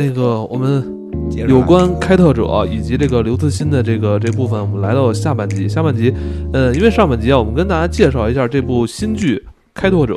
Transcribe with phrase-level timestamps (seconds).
[0.00, 0.82] 那个我们
[1.46, 5.68] 有关开拓者以及这个刘慈欣的这个这部分，我们来到下半集。
[5.68, 6.10] 下半集，
[6.54, 9.36] 呃，因为上半集啊，我们跟大家介绍一下这部新剧
[9.74, 10.14] 《开拓者》。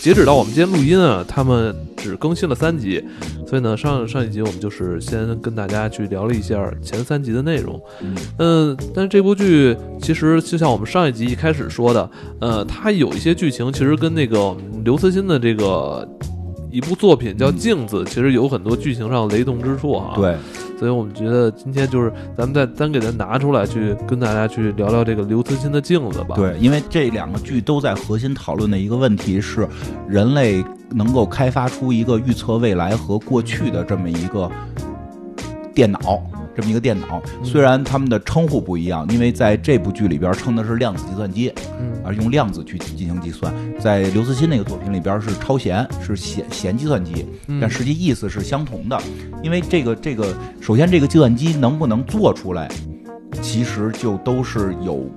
[0.00, 3.04] 截止到我们今天录音啊，他们只更新了三集，
[3.46, 7.78] 所以呢，上上一集我们就是先跟大家去聊了一下前三集的内容。
[8.00, 12.10] 嗯嗯，但是这部剧其实就像我们上一集一开始说的，
[12.40, 16.08] 呃，它有一些剧情其实跟那个刘慈欣的这个
[16.72, 20.34] 一部作品叫《镜子》，其实有很多剧情上雷同之处哈。，对，
[20.78, 29.68] 所以我们觉得今天就是咱们再单给它拿出来去跟大家去聊聊这个刘慈欣的《镜子》吧。，对，因为这两个剧都在核心讨论的一个问题是，
[30.08, 34.50] 人类能够开发出一个预测未来和过去的这么一个
[35.74, 36.22] 电脑。
[36.54, 49.00] 这么一个电脑，嗯虽然他们的称呼不一样，因为在这部剧里边称的是量子计算机，嗯而用量子去进行计算，在刘慈欣那个作品里边是超弦，是弦弦计算机，嗯但实际意思是相同的。
[49.42, 52.68] 因为这个这个，首先这个计算机能不能做出来，
[53.40, 55.08] 其实就都是有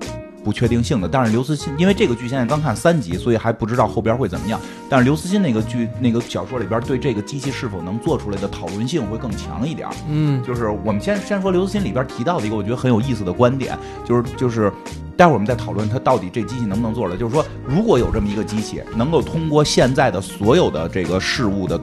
[0.46, 1.08] 不确定性的。
[1.08, 4.60] 但是刘慈欣，因为这个剧现在刚看三集，所以还不知道后边会怎么样。
[4.88, 9.88] 但是刘慈欣那个剧那个小说里边对这个机器是否能做出来的讨论性会更强一点。
[10.08, 14.72] 嗯就是我们先先说刘慈欣里边提到的一个我觉得很有意思的观点，就是就是。
[15.18, 17.18] 待会儿我们再讨论它到底这机器能不能做出来。
[17.18, 21.80] 就是说，如果有这么一个机器，能够通过现在的所有的这个事物的，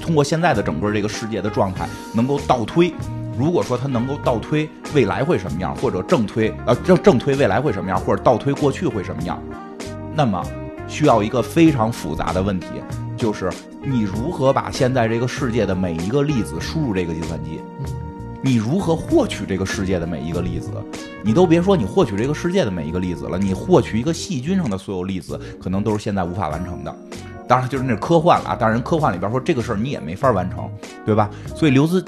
[0.00, 2.94] 通过现在的整个这个世界的状态，能够倒推。
[3.38, 9.40] 如果说它能够倒推未来会什么样，或者正推呃正正推未来会什么样，或者倒推过去会什么样，
[10.14, 10.44] 那么
[10.88, 12.66] 需要一个非常复杂的问题，
[13.16, 13.48] 就是
[13.82, 17.60] 你如何把现在这个世界的每一个粒子输入这个计算机。
[18.40, 20.70] 你如何获取这个世界的每一个粒子？
[21.24, 26.96] 你都别说你获取这个世界的每一个粒子了，你获取一个细菌上的所有粒子，可能都是现在无法完成的。
[27.48, 28.54] 当然，就是那科幻了啊。
[28.54, 30.70] 当然，科幻里边说这个事儿你也没法完成，
[31.04, 31.28] 对吧？
[31.56, 32.04] 所以刘慈，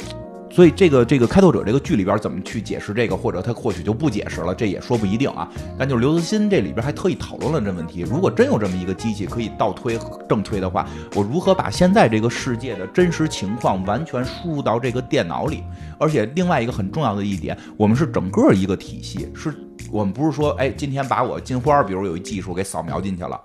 [0.51, 5.49] 所以这个这个开拓者这个剧里边怎么去解释这个，或者他或许就不解释了，这也说不一定啊。
[5.79, 15.63] 但就是刘慈欣这里边还特意讨论了这问题：如果真有这么一个机器可以倒推正推的话，我如何把现在这个世界的真实情况完全输入到这个电脑里？
[15.99, 19.55] 而且另外一个很重要的一点，我们是整个一个体系，是
[19.91, 23.41] 我们不是说，哎，今天把我金花，比如有一技术给扫描进去了。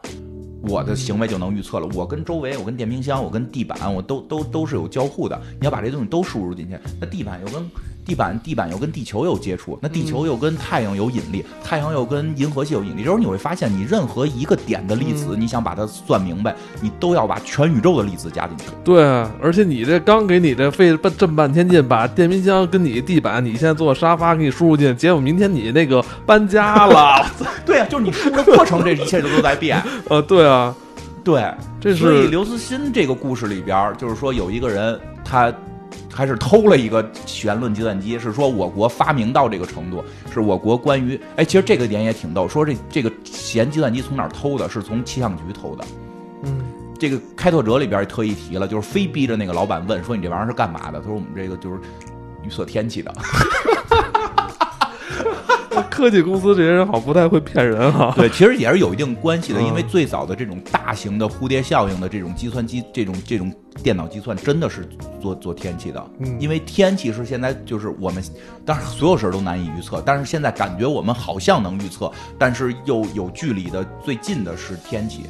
[0.67, 1.87] 我的行为就能预测了。
[1.93, 5.39] 我跟周围，我跟电冰箱，我跟地板，我都都都是有交互的。
[5.59, 7.69] 你要把这东西都输入进去，那地板又跟
[8.05, 12.99] 地板，地板又跟地球有接触，那地球又跟太阳有引力，太阳又跟银河系有引力。
[12.99, 18.65] 这时候你会发现，你任何一个点的粒子，你想把它算明白，你都要把全宇宙的粒子加进去。
[18.83, 27.25] 对啊，而且你这刚给你这费半这么半天劲，把电冰箱跟你地板，你现在坐沙发给你输入进，结果明天你那个搬家了，
[27.65, 29.81] 对啊，就是你输入的过程，这一切就都在变。
[30.09, 30.75] 呃， 对啊，
[31.23, 31.43] 对，
[31.81, 35.51] 这所以刘慈欣这个故事里边，就是说有一个人，他
[36.15, 40.01] 还是偷了一个弦论计算机，是说我国发明到这个程度，
[40.33, 44.69] 是我国关于哎，其实这个点也挺逗，说这这个弦计算机从哪偷的？
[44.69, 45.85] 是从气象局偷的。
[46.43, 46.61] 嗯
[46.97, 50.99] 这个开拓者里边特意提了，就是非逼着那个老板问说你这玩意儿是干嘛的？
[51.01, 51.77] 他 说我们这个就是
[52.41, 53.13] 预测天气的。
[55.89, 58.13] 科技公司这些人好像不太会骗人哈。
[58.15, 63.51] 对，其实也是有一定关系的，因为嗯最早的这种大型的蝴蝶效应的这种计算机，这种这种
[63.83, 64.87] 电脑计算，真的是
[65.21, 66.05] 做做天气的。
[66.19, 68.23] 嗯因为天气是现在就是我们，
[68.65, 75.21] 当然所有事儿都难以预测，但是现在感觉我们好像能预测，但是又有距离的最近的是天气。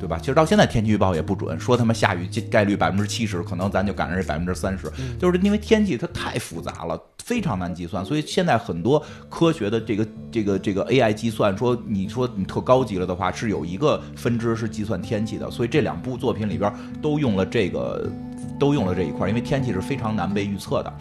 [0.00, 0.18] 对吧？
[0.18, 16.72] 其实到现在天气预报也不准，说他妈下雨概率百分之七十，可能咱就赶上这百分之三十，就是因为天气它太复杂了，非常难计算，所以现在很多科学的这个这个这个 AI 计算，说你说你特高级了的话，是有一个分支是计算天气的，所以这两部作品里边
[17.02, 18.10] 都用了这个
[18.58, 20.92] 都用了这一块，因为天气是非常难被预测的。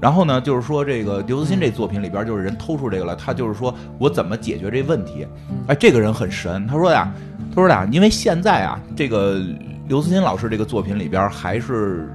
[0.00, 5.26] 然后呢，就是说这个刘慈欣这作品里边，就是人偷出这个了，他就是说我怎么解决这问题？
[5.66, 7.12] 哎，这个人很神，他说呀，
[7.50, 9.42] 他说俩，因为现在啊，这个
[9.88, 12.08] 刘慈欣老师这个作品里边还是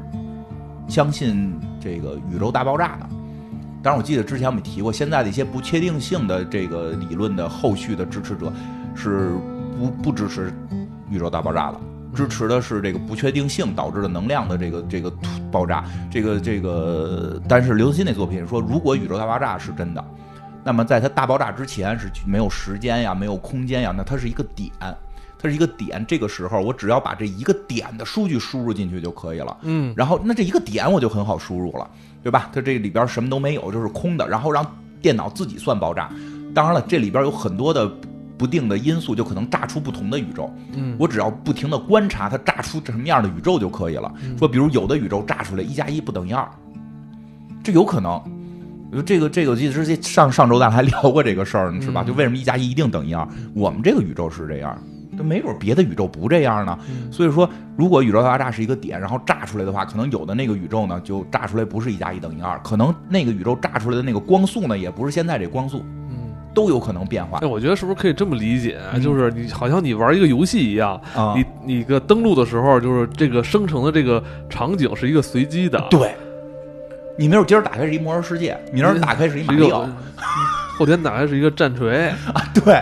[0.88, 3.10] 相信这个宇宙大爆炸的。
[3.84, 8.52] 当然，我记得之前我们提过，现在的一些不确定性的这个理论的后续的支持者
[8.96, 9.34] 是
[9.78, 10.52] 不不支持
[11.10, 11.80] 宇宙大爆炸了。
[12.16, 15.12] 支持的是这个不确定性导致的能量的这个这个
[15.52, 20.02] 爆炸，这个这个，但是刘慈欣那作品说，如果宇宙大爆炸是真的，
[20.64, 24.72] 那么在它大爆炸之前是没有时间呀，没有空间呀，那它是一个点，
[25.38, 26.04] 它是一个点。
[26.08, 29.58] 这个时候我只要把这一个点的数据输入进去就可以了。
[29.62, 31.90] 嗯然后那这一个点我就很好输入了，
[32.24, 32.50] 对吧？
[32.54, 34.66] 它这里边什么都没有，就是空的，然后让
[35.02, 36.10] 电脑自己算爆炸。
[36.54, 37.92] 当然了，这里边有很多的
[38.38, 40.54] 不定的因素，就可能炸出不同的宇宙。
[40.74, 44.14] 嗯，我只要不停的观察它炸出什么样的宇宙就可以了。
[44.38, 46.50] 说，比如有的宇宙炸出来一加一不等于二，
[47.64, 48.22] 这有可能。
[49.06, 52.02] 这个这个，我记得之前上上周咱还聊过这个事儿呢，是吧？
[52.02, 53.28] 就为什么一加一一定等于二？
[53.54, 54.82] 我们这个宇宙是这样，
[55.18, 56.78] 那没准别的宇宙不这样呢。
[57.12, 65.84] 所以说，如果宇宙大爆炸是一个点，然后炸出来的话，可能有的那个宇宙呢，就炸出来不是一加一等于二，可能那个宇宙炸出来的那个光速呢，也不是现在这光速。
[66.54, 67.40] 都有可能变化。
[67.40, 68.80] 哎，我觉得是不是可以这么理解？
[69.04, 70.98] 就是你好像你玩一个游戏一样，
[71.36, 75.86] 你你个登录的时候，就是这个生成的这个场景是一个随机的。
[75.90, 76.16] 对，
[77.20, 79.86] 你没准今儿打开是一魔兽世界，明儿打开是一马里奥，
[80.80, 82.42] 后天打开是一个战锤啊。
[82.54, 82.82] 对。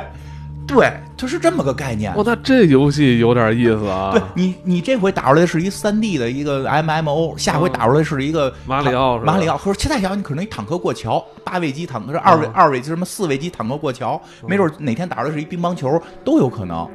[0.68, 2.13] 对，就是这么个概念。
[2.17, 4.11] 哇，那这游戏有点意思啊！
[4.11, 9.57] 对你，你这回打出来是一三 D 的一个 MMO，下回打出来是一个马里奥，马里奥。
[9.57, 16.85] 可是现在想想，你可能一坦克过桥，八位机坦克是二位二位机什么四位机坦克过桥，没准哪天打出来是一乒乓球都有可能。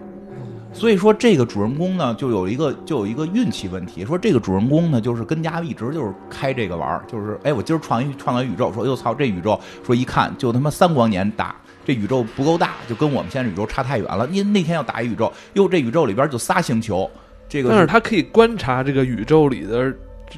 [0.74, 4.04] 所以说，这个主人公呢，就有一个就有一个运气问题。
[4.04, 11.56] 说这个主人公呢，就是跟家一直就是开这个玩儿就是哎，我今儿创一创个宇宙，说哟操，这宇宙说一看就他妈三光年大。
[11.88, 14.26] 这宇宙不够大，就跟我们现在宇宙差太远了。
[14.26, 17.11] 您那天要打一宇宙，哟，这宇宙里边就仨星球，
[17.49, 19.90] 这个但是他可以观察这个宇宙里的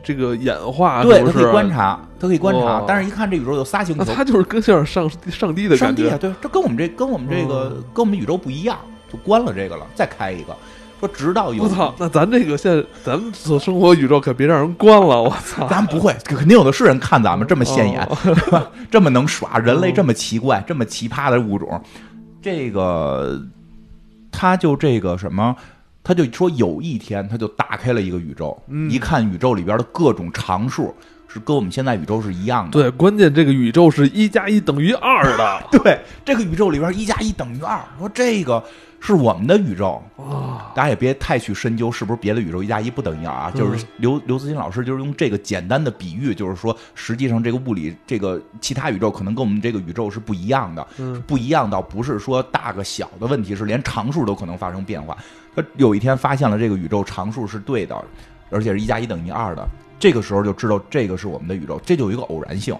[0.05, 2.85] 这个演化，对，他可以观察，他可以观察。
[2.87, 8.79] 但是一看这宇宙有仨星球，他就是跟像上上帝的感觉，对，这跟我们这跟我们这个跟我们宇宙不一样，
[9.13, 10.57] 就关了这个了，再开一个。
[11.01, 15.67] 说直到有我操，那咱这个现在咱们所生活宇宙可别让人关了，我操！
[15.67, 18.07] 咱不会，肯定有的是人看咱们这么现眼？
[18.91, 21.83] 这么能耍，人类这么奇怪，这么奇葩的物种，
[22.43, 23.41] 这个
[24.31, 25.57] 他就这个什么，
[26.05, 30.95] 他就说有一天他就打开了一个宇宙，一看宇宙里边的各种常数
[31.27, 32.73] 是跟我们现在宇宙是一样的。
[32.73, 35.63] 对，关键这个宇宙是一加一等于二的。
[35.83, 37.81] 对，这个宇宙里边一加一等于二。
[37.99, 38.63] 说这个。
[39.01, 40.71] 是我们的宇宙啊！
[40.75, 43.51] 大家也别太去深究是不是别的宇宙一加一不等于二啊。
[43.51, 50.87] 就是刘刘慈欣老师就是用这个简单的比喻，就是说实际上这个物理这个其他宇宙可能跟我们这个宇宙是不一样的，
[51.27, 55.17] 不一样到不是说大个小的问题，是连常数都可能发生变化。
[55.57, 58.05] 他有一天发现了这个宇宙常数是对的，
[58.51, 59.67] 而且是一加一等于二的，
[59.99, 62.77] 这个时候就知道这个是我们的宇宙，这就有一个偶然性，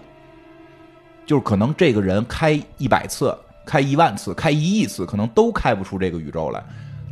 [1.25, 3.35] 就是可能这个人开一百次。
[3.71, 6.61] 开一万次，开一亿次，可能都开不出这个宇宙来。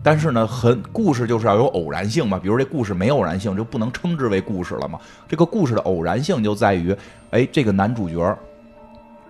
[0.04, 2.38] 但是呢，很故事就是要有偶然性嘛。
[2.38, 5.00] 比如这故事没偶然性，就不能称之为故事了嘛。
[5.26, 6.94] 这个故事的偶然性就在于，
[7.32, 8.38] 哎，这个男主角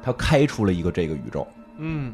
[0.02, 1.48] 他开出了一个这个宇宙，
[1.78, 2.12] 嗯，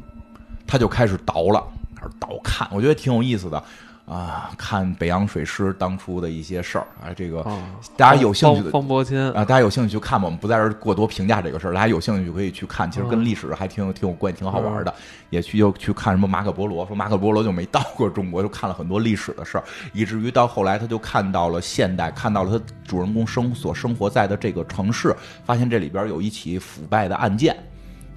[0.66, 3.64] 他就开始倒了，开始倒看，我觉得挺有意思的。
[4.06, 7.44] 啊，看北洋水师当初的一些事儿啊，这个
[7.96, 10.26] 大家有兴趣的方伯谦啊，大家有兴趣去看吧。
[10.26, 12.88] 我们不在这儿过多评价这个事儿，大家有兴趣就可以去看。
[12.88, 14.94] 其实跟历史还挺有挺有关系，挺好玩的。
[15.30, 25.14] 也去又去看什么马可波罗，说马可波罗就没到过中国，就看了很多历史的事儿，以至于到后来他就看到了现代，看到了他主人公生所生活在的这个城市，
[25.44, 27.56] 发现这里边有一起腐败的案件。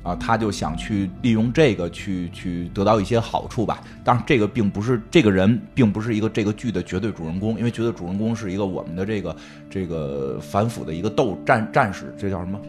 [0.04, 3.81] 啊，他就想去利用这个去去得到一些好处吧。
[4.04, 9.36] 当然，这个并不是这个人，并不是一个这个剧的绝对主人公，因为绝对主人公是一个我们的这个
[9.69, 12.60] 这个反腐的一个斗战战士，这叫什么？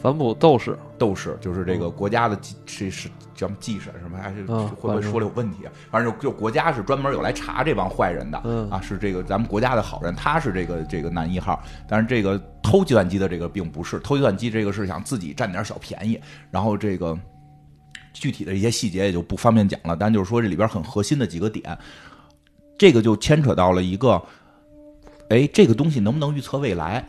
[0.00, 2.90] 反腐斗士，斗士就是这个国家的是
[3.38, 5.58] 是叫祭审什么还是会不会说的有问题？
[5.90, 8.38] 反正就就国家是专门有来查这帮坏人的
[8.70, 11.62] 啊，是这个咱们国家的好人，他是这个这个男一号。
[11.88, 16.20] 但是这个偷计算机的这个并不是偷计算机，这个是想自己占点小便宜。
[16.50, 17.16] 然后这个
[18.12, 21.78] 具体的一些细节也就不方便讲了，但就是说这里边很核心的几个点，
[22.76, 24.20] 这个就牵扯到了一个，
[25.30, 27.06] 哎，这个东西能不能预测未来？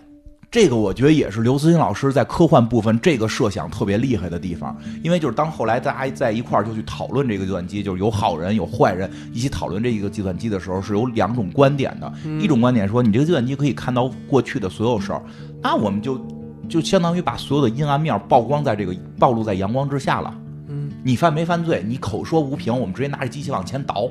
[0.51, 12.12] 这个我觉得也是刘慈欣老师在科幻部分这个设想特别厉害的地方，因为就是当后来大家在一块儿就去讨论这个计算机，就是有好人有坏人一起讨论这一个计算机的时候，是有两种观点的。
[12.41, 15.22] 一种观点说，你这个计算机可以看到过去的所有事儿，
[15.62, 16.20] 那我们就
[16.68, 20.34] 就相当于把所有的阴暗面曝光在这个暴露在阳光之下了。
[20.68, 21.84] 嗯，你犯没犯罪？
[21.88, 24.10] 你口说无凭，我们直接拿着机器往前倒。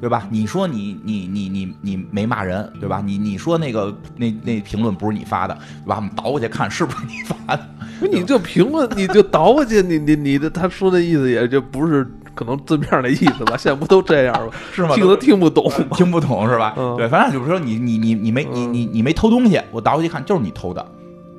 [0.00, 0.26] 对吧？
[0.30, 3.02] 你说你你你你你没骂人，对吧？
[3.04, 5.54] 你你说那个那那评论不是你发的，
[5.84, 5.96] 对吧？
[5.96, 7.68] 我们倒过去看是不是你发的？
[8.00, 13.58] 不你就评论，你就倒过去，你你你的他说的意思也就不是可能字面的意思吧？
[13.58, 14.50] 现在不都这样吗？
[14.72, 14.94] 是吗？
[14.94, 16.74] 听都听不懂，听不懂是吧？
[16.96, 20.92] 对，反正就是说你你你你没你你你没偷东西，我倒过去看就是你偷的，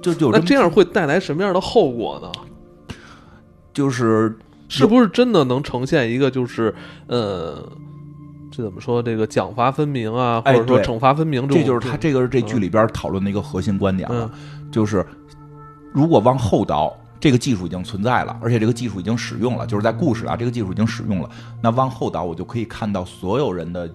[0.03, 2.95] 就就那这样会带来什么样的后果呢？
[3.73, 4.37] 就是
[4.69, 6.75] 是不是真的能呈现一个就是
[7.07, 7.67] 呃？
[8.51, 9.01] 这怎么说？
[9.01, 14.29] 这个奖罚分明啊，或者说惩罚分明，这就是他这个是这剧里边讨论的一个核心观点了。
[14.69, 15.05] 就是
[15.93, 21.29] 如果往后倒，这个技术已经存在了，而且这个技术已经使用了，就是在故事啊，这个技术已经使用了。
[21.61, 23.89] 那往后倒，我就可以看到所有人的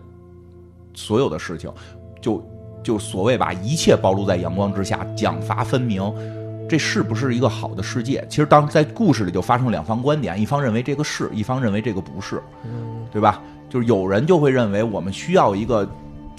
[0.94, 1.70] 所有的事情，
[2.22, 2.42] 就
[2.82, 6.02] 就所谓把一切暴露在阳光之下，奖罚分明。
[6.68, 8.26] 这是不是一个好的世界？
[8.28, 12.42] 其实当在故事里就发生两方观点，一方认为这个是，一方认为这个不是，
[13.12, 13.40] 对吧？
[13.76, 15.86] 就是有人就会认为我们需要一个。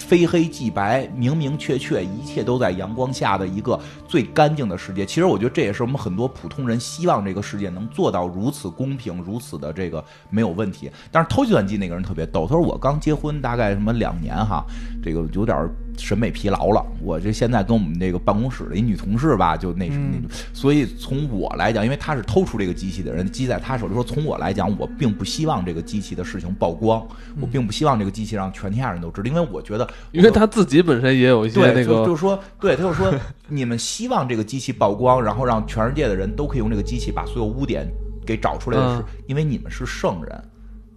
[0.00, 5.04] 非黑即白，明明确确，一切都在阳光下的一个最干净的世界。
[5.04, 10.90] 其实我觉得这也是我们很多普通人希望这个世界能做到如此公平，如此的这个没有问题。
[11.10, 14.64] 但是偷计算机那个人特别逗，他说我刚结婚大概什么两年哈，
[15.02, 15.68] 这个有点。
[15.98, 20.06] 审美疲劳了，我这现在跟我们这个办公室的一女同事吧，就那什么，
[20.52, 27.06] 所以从我来讲，因为她是偷出这个机器的人，机在她手里，说从我来讲，我并不希望这个机器的事情曝光，
[27.40, 33.12] 我并不希望这个机器让全天下人都知道，因为我觉得，因为他自己本身也有一些那个，就是说，对，他就说，
[33.48, 37.86] 你们希望这个机器曝光，然后让全世界的人都可以用这个机器把所有污点
[38.24, 40.44] 给找出来的是，因为你们是圣人。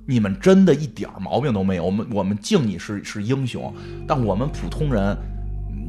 [0.06, 3.74] 你们真的一点毛病都没有，我们我们敬你是是英雄，
[4.08, 5.16] 但我们普通人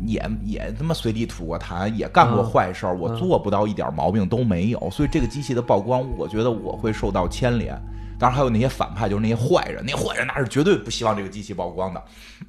[0.07, 7.76] 也也他妈随地吐过痰，也干过坏事儿，我做不到一点毛病都没有，所以这个机器的曝光，我觉得我会受到牵连。
[8.23, 12.00] 当然还有那些反派，就是那些坏人，那坏人那是绝对不希望这个机器曝光的，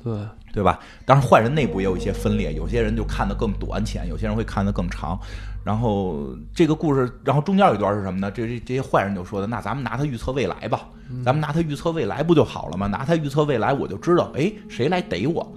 [0.04, 0.20] 对
[0.54, 0.80] 对吧？
[1.04, 5.20] 当然坏人内部也有一些分裂，有些人就看得更短浅，有些人会看得更长。
[5.64, 8.30] 然后这个故事，然后中间有一段是什么呢？
[8.30, 10.88] 这这这些坏人就说的，那咱们拿它预测未来吧，
[11.26, 12.86] 咱们拿它预测未来不就好了吗？
[12.86, 15.52] 拿它预测未来，我就知道，哎，谁来逮我。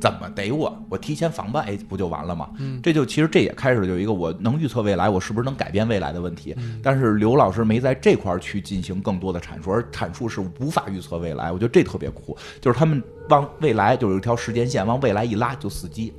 [0.00, 0.76] 怎么逮我？
[0.88, 2.50] 我提前防范，哎，不就完了吗？
[2.58, 6.54] 嗯，这就其实这也开始有一个我能预测未来，我是不是能改变未来的问题。
[6.82, 11.50] 但是刘老师没在这块儿去进行更多的阐述，而阐述是无法预测未来。
[11.50, 16.12] 我觉得这特别酷，就是他们往未来就有一条时间线，往未来一拉就死机。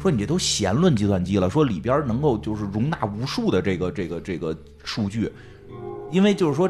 [0.00, 5.30] 说你这都闲论计算机了，说里边能够就是容纳无数的这个这个这个数据，
[6.10, 6.68] 因为就是说。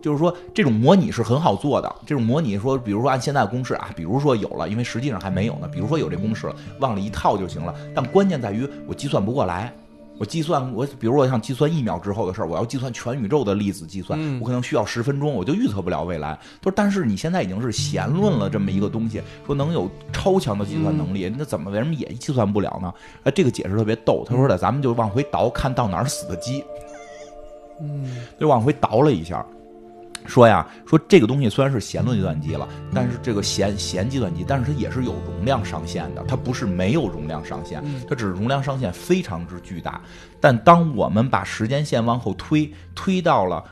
[0.00, 1.94] 就是说，这种模拟是很好做的。
[2.06, 5.68] 这种模拟说，比如说按现在的公式啊，比如说有了，因为实际上还没有呢。
[5.68, 7.74] 比如说有这公式了，往里一套就行了。
[7.94, 9.72] 但关键在于我计算不过来。
[10.18, 16.38] 我计算我，比如我想计算一秒之后的事儿，我要计算全宇宙的粒子计算，我可能需要十分钟，我就预测不了未来。
[16.60, 22.92] 他说，但是你现在已经是闲论了这么一个东西，说能有超强的计算能力，那怎么为什么也计算不了呢？
[23.24, 24.22] 哎，这个解释特别逗。
[24.28, 26.62] 他说的，咱们就往回倒，看到哪儿死的鸡。
[27.80, 29.42] 嗯，就往回倒了一下。
[30.26, 40.00] 说呀，说这个东西虽然是弦论计算机了，但是这个弦弦计算机，但是它也是有容量上限的，它不是没有容量上限，它只是容量上限非常之巨大。
[40.40, 43.64] 但当我们把时间线往后推，推到了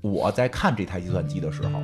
[0.00, 1.80] 我在看这台计算机的时候。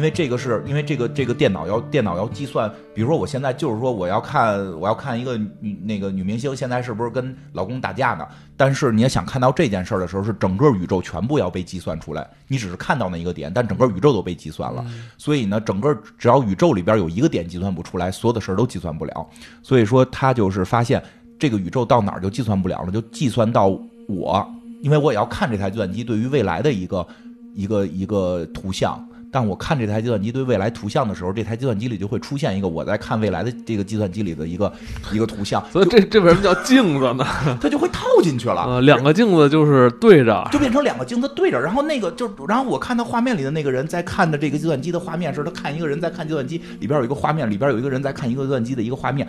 [0.00, 8.26] 因为这个是因为这个这个电脑要电脑要计算，比如说我现在就是说我要看我要看一个女那个女明星现在是不是跟老公打架呢？
[8.56, 14.82] 但是你要想看到这件事儿的时候，是整个宇宙全部要被计算出来，你只是看到那一个点，但整个宇宙都被计算了。
[15.18, 19.28] 所以呢，整个只要宇宙里边有一个点计算不出来，所有的事儿都计算不了。
[19.62, 21.02] 所以说他就是发现
[21.38, 23.66] 这个宇宙到哪儿就计算不了了，就计算到
[24.08, 27.06] 我，因为我也要看这台计算机对于未来的一个
[27.54, 29.06] 一个一个图像。
[29.32, 34.72] 但我看这台计算机对未来图像的时候，这台计算机里就会出现一个我在看未来的这个计算机里的一个
[35.12, 35.64] 一个图像。
[35.70, 37.24] 所以这这为什么叫镜子呢？
[37.62, 38.64] 它就会套进去了。
[38.64, 41.60] 呃，两个镜子就是对着，就变成两个镜子对着。
[41.60, 49.28] 然后那个就，然后我看到画面里的那个人在看的这个计算机的画面时，他看一个人在看计算机里边有一个画面，里边有一个人在看一个计算机的一个画面，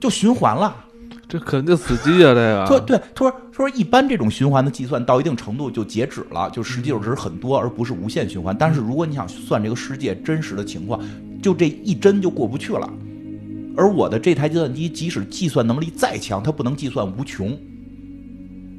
[0.00, 0.74] 就循环了。
[1.28, 2.32] 这肯定死机啊！
[2.32, 8.56] 这个说对，他说说一般这种循环的计算到一定程度就截止了，就实际就只是很多，而不是无限循环。
[8.56, 11.00] 但是如果你想算这个世界真实的情况，
[11.42, 12.88] 就这一帧就过不去了。
[13.76, 17.58] 而我的这台计算机即使计算能力再强，它不能计算无穷，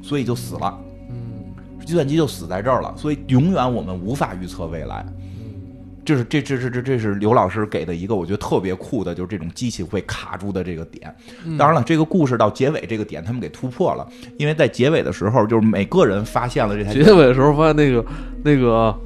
[0.02, 0.80] 所以就死了。
[1.10, 5.06] 嗯，计算机就死在这儿了，所以永远我们无法预测未来。
[6.08, 11.14] 这是这这这这这是刘老师给的一个我觉得特别酷的，就是这种机器会卡住的这个点。
[11.58, 16.94] 当然了，这个故事到结尾这个点他们给突破了，因为在结尾的时候，就是每个人发现了这台。
[16.94, 18.02] 结尾的时候发现那个
[18.42, 18.98] 那个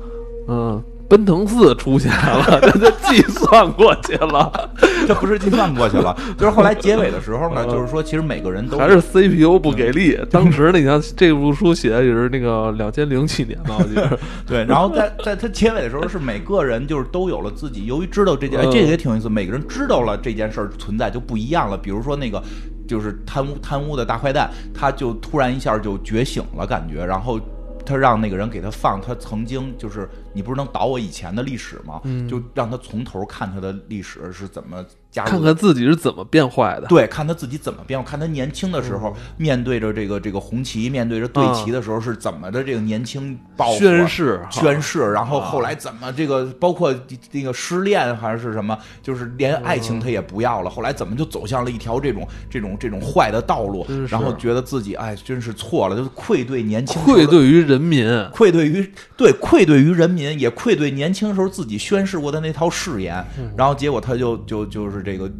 [0.46, 0.80] 嗯。
[1.12, 4.50] 奔腾四出现了， 这就计算过去了，
[5.06, 10.18] 这不是计算过去了，就是后来结尾的时候呢，就是说其实每个人都还是 CPU 不给力。
[10.30, 14.18] 当时你看这部书写的也是那个两千零七年吧，我记得。
[14.48, 21.76] 对，然后在在他结尾的时候，是每个人就是都有了自己，由于知道这件，这个也挺有意思，每个人知道了这件事儿存在就不一样了。
[21.76, 22.42] 比如说那个
[22.88, 27.38] 就是贪污贪污的大坏蛋，他就突然一下就觉醒了，感觉，然后。
[27.84, 32.00] 他让那个人给他放，他曾经就是你不是能导我以前的历史吗？
[32.28, 36.88] 就让他从头看他的历史是怎么加入看看自己是怎么变坏的。
[36.88, 38.00] 对，看他自己怎么变。
[38.00, 46.94] 我看他年轻的时候，面对着这个这个红旗，面对着对旗的时候是怎么的这个年轻爆火宣誓宣誓，然后后来怎么这个包括
[47.30, 50.70] 那个失恋还是什么，就是连爱情他也不要了。
[50.70, 53.86] 后来怎么就走向了一条这种这种这种坏的道路？
[54.08, 63.22] 然后觉得自己哎，真是错了，就是愧对年轻，愧对于人民，愧对于对愧对于人民，也愧对年轻时候自己宣誓过的那套誓言。
[63.56, 65.30] 然后结果他就就就是这个。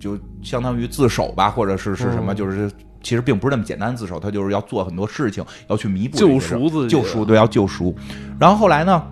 [0.00, 2.32] 就相当于自首吧，或者是是什么？
[2.32, 2.70] 就是
[3.02, 7.92] 其实并不是那么简单自首，他就是要做很多事情，要去弥补救赎自己，救赎对，要救赎。
[8.38, 9.02] 然后后来呢？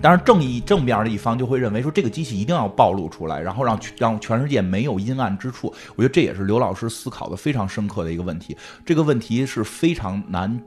[0.00, 5.74] 当然，正义正面的一方就会认为说，这个机器一定要暴露出来，然后让让全世界没有阴暗之处。
[5.96, 8.56] 我觉得这也是刘老师思考的非常深刻的一个问题。
[8.84, 10.60] 这个问题是非常难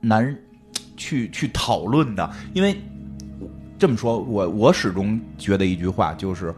[0.00, 0.36] 难
[0.96, 2.76] 去去讨论的，因为
[3.78, 6.52] 这么说，我我始终觉得一句话就是。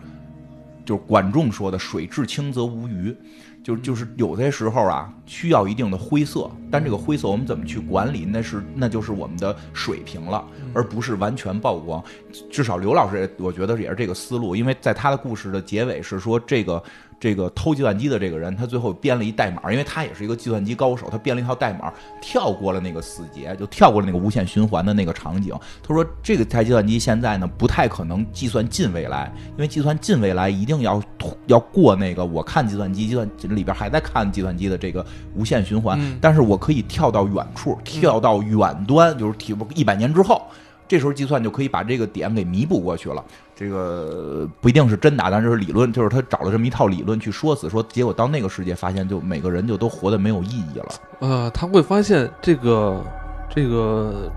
[0.87, 3.15] 就是管仲说的“水至清则无鱼”，
[3.63, 12.03] 就就是有些时候啊，需要一定的灰色，但这个灰色我们怎么去管理，那是那就是我们的水平了，而不是完全曝光。
[12.51, 16.83] 至少刘老师，我觉得也是这个思路，因为在他的故事的结尾是说这个。
[17.19, 25.55] 这个偷计算机的这个人，他最后编了一代码，因为他也是一个计算机高手，他编了一套代码，跳过了那个死结，就跳过了那个无限循环的那个场景。
[25.83, 31.03] 他说，这个台计算机现在呢，不太可能计算近未来，因为计算近未来一定要
[31.47, 35.05] 要过那个我看计算机，计算里边还在看计算机的这个
[35.35, 40.43] 无限循环，但是我可以跳到远处，跳到远端，就是体一百年之后。
[40.89, 43.25] 这时候计算就可以把这个点给弥补过去了。
[43.59, 50.95] 这个不一定是真的，但是理论就是他找了这么一套理论去说死，说结果到那个世界发现，就每个人就都活得没有意义了。
[51.21, 53.03] 呃，他会发现这个
[53.49, 54.31] 这个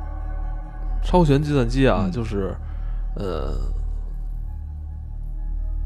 [1.03, 2.55] 超弦计算机啊，就是
[3.17, 3.57] 呃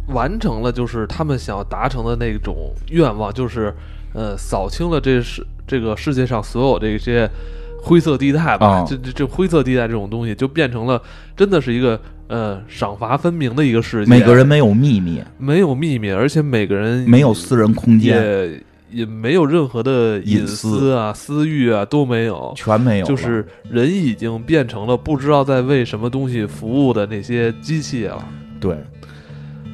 [0.09, 3.73] 完成了就是他们想要达成的那种愿望，就是
[4.13, 7.27] 呃扫清了这是这个世界上所有这些。
[7.85, 11.01] 灰色地带吧，这这这灰色地带这种东西就变成了，
[11.35, 14.09] 真的是一个呃赏罚分明的一个世界。
[14.09, 18.63] 每个人没有秘密，没有秘密，而且每个人没有私人空间，也
[19.01, 23.05] 也没有任何的隐私啊、私欲啊都没有，全没有。
[23.05, 28.23] 就是人已经变成了不知道在为什么东西服务的那些机器了。
[28.59, 28.77] 对。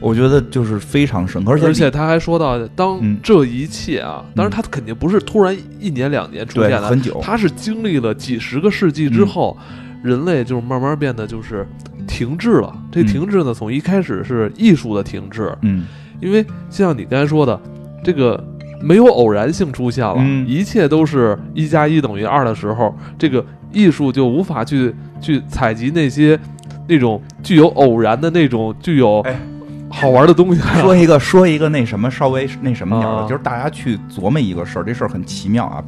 [0.01, 9.57] 我觉得就是非常深刻，而且他还说到，当这一切啊，当然他肯定不是突然一年两年出现的，很久，他是经历了几十个世纪之后，
[10.01, 11.67] 人类就是慢慢变得就是
[12.09, 12.75] 停滞了。
[12.91, 15.85] 这停滞呢，从一开始是艺术的停滞，嗯，
[16.19, 17.61] 因为像你刚才说的，
[18.03, 18.43] 这个
[18.81, 20.17] 没有偶然性出现了，
[20.47, 26.37] 一切都是一加一等于二的时候，这个艺术就无法去去采集那些
[26.87, 29.23] 那种具有偶然的那种具有。
[29.91, 35.83] 好玩的东西，说一个说一个那什么稍微那什么点的，就是大家去琢磨一个事儿，这事儿很奇妙啊。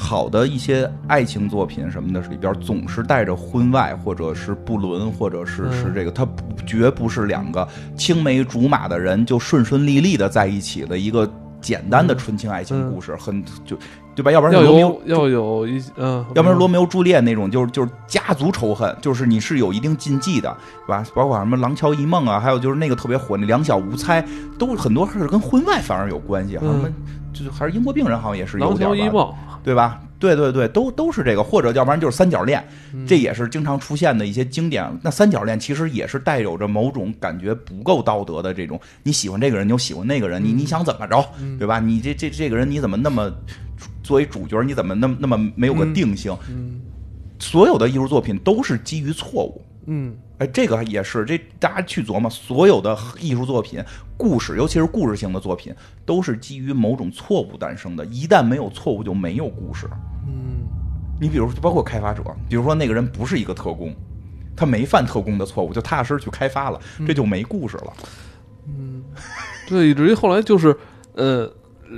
[0.00, 6.26] 好的一些爱情作品什么的里边，总是带着婚外或者是不伦，或者是是这个，它
[6.66, 13.78] 绝不是两个青梅竹马的人就顺顺利利的在一起的一个简单的纯情爱情故事，很就。
[14.20, 14.30] 对吧？
[14.30, 20.54] 要不然罗密欧要有一嗯，要不然罗密欧朱丽叶那种，就是就是家族仇恨，就是你是有一定禁忌的，
[20.86, 21.04] 对吧？
[21.14, 24.22] 包括什么《廊桥遗梦》啊，还有就是那个特别火那《两小无猜》，
[24.58, 26.54] 都很多是跟婚外反而有关系。
[26.54, 26.88] 什么
[27.32, 29.30] 就是还是英国病人好像也是有点吧，
[29.62, 30.00] 对吧？
[30.20, 32.62] 对对对，都都是这个，或者要不然就是三角恋，
[33.08, 34.88] 这也是经常出现的一些经典。
[35.02, 41.24] 那三角恋其实也是带有着某种感觉不够道德的这种，你喜欢这个人，你就喜欢那个人，你你想怎么着，
[41.58, 41.80] 对吧？
[41.80, 43.28] 你这这这个人你怎么那么？
[44.02, 46.36] 作为主角，你怎么那么那么没有个定性？
[46.50, 46.80] 嗯，
[47.38, 49.64] 所有的艺术作品都是基于错误。
[49.86, 53.82] 嗯，哎，这个也是，这大家去琢磨，所有的艺术作品、
[54.16, 55.72] 故事，尤其是故事性的作品，
[56.04, 58.04] 都是基于某种错误诞生的。
[58.06, 59.88] 一旦没有错误，就没有故事。
[61.20, 63.94] 嗯，你比如说，包括开发者，比如说那个人不是一个特工，
[64.56, 67.92] 他没犯特工的错误，就踏踏实实去开发了，这就没故事了。
[68.66, 69.02] 嗯，
[69.68, 70.76] 对，以至于后来就是
[71.14, 71.50] 呃。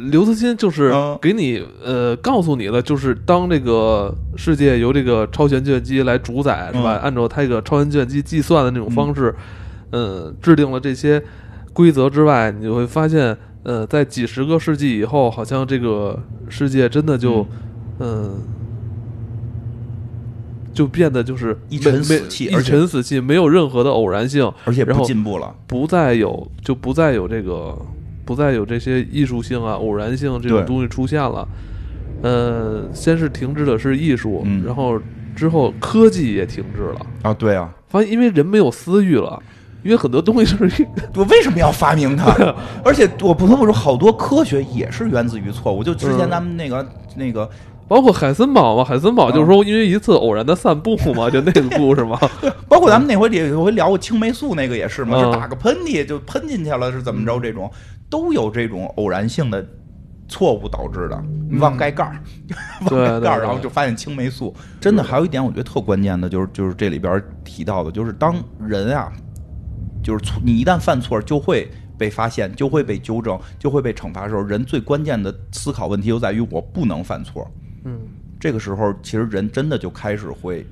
[0.08, 6.92] 刘慈欣就是给你呃告诉你了，就是当这个世界由这个超弦计算机来主宰，是吧？
[6.92, 9.34] 按照他这个超弦计算机计算的那种方式，
[9.90, 11.22] 呃，制定了这些
[11.74, 17.46] 规则之外，你就会发现，呃，在几十个世纪以后，好像这个世界真的就，
[17.98, 18.40] 嗯，
[20.72, 27.76] 就变得就是一沉死气，一沉死气，没有任何的偶然性，而且不进步了，不再有，就不再有这个。
[28.24, 31.46] 不再有这些艺术性啊、偶然性这种东西出现了。
[32.22, 34.96] 呃，先是停滞的是艺术，然后
[35.34, 37.34] 之后科技也停滞了啊。
[37.34, 39.42] 对啊，发现因为人没有私欲了，
[39.82, 42.32] 因为很多东西就是 我为什么要发明它？
[42.84, 45.82] 而且我不得不说，好多科学也是源自于错误。
[45.82, 47.50] 就之前嗯咱们那个、那个，
[47.92, 52.18] 包括海森堡嘛，海森堡就是说因为一次偶然的散步嘛，就那 个故事嘛，
[52.66, 57.38] 包括咱们那回也有回聊过青霉素那个也是嘛，嗯就打个喷嚏就喷进去了，是怎么着？
[57.38, 57.70] 这种
[58.08, 59.62] 都有这种偶然性的
[60.26, 61.22] 错误导致的。
[61.50, 62.16] 你忘盖盖儿，
[62.90, 64.54] 忘盖盖儿，然后就发现青霉素。
[64.80, 69.12] 真的还有一点，我觉得特关键的就是就是这里边提到的，就是当人啊，
[70.02, 71.70] 就是错你一旦犯错就会。
[71.98, 77.48] 被发现就会被纠正，就会被惩罚的时候，人最关键的思考问题就在于我不能犯错。
[77.84, 77.98] 嗯，
[78.38, 80.66] 这个时候，其实人真的就开始会，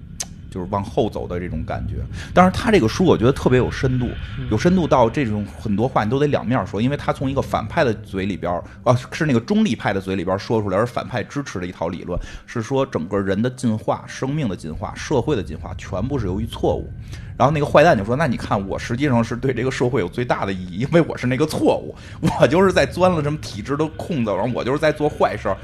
[0.51, 1.96] 就是往后走的这种感觉。
[2.33, 4.09] 但是，他这个书我觉得特别有深度，
[4.51, 16.88] 有深度到这种很多话你都得两面说，因为他从一个反派的嘴里边儿，啊，是那个中立派的嘴里边说出来，而反派支持的一套理论，是说整个人的进化、生命的进化、社会的进化，全部是由于错误。
[17.37, 25.57] 然后那个坏蛋就说：“那你看，我实际上是对这个社会有最大的意义，因为我是那个错误，我就是在钻了什么体制的空子，然后我就是在做坏事儿。”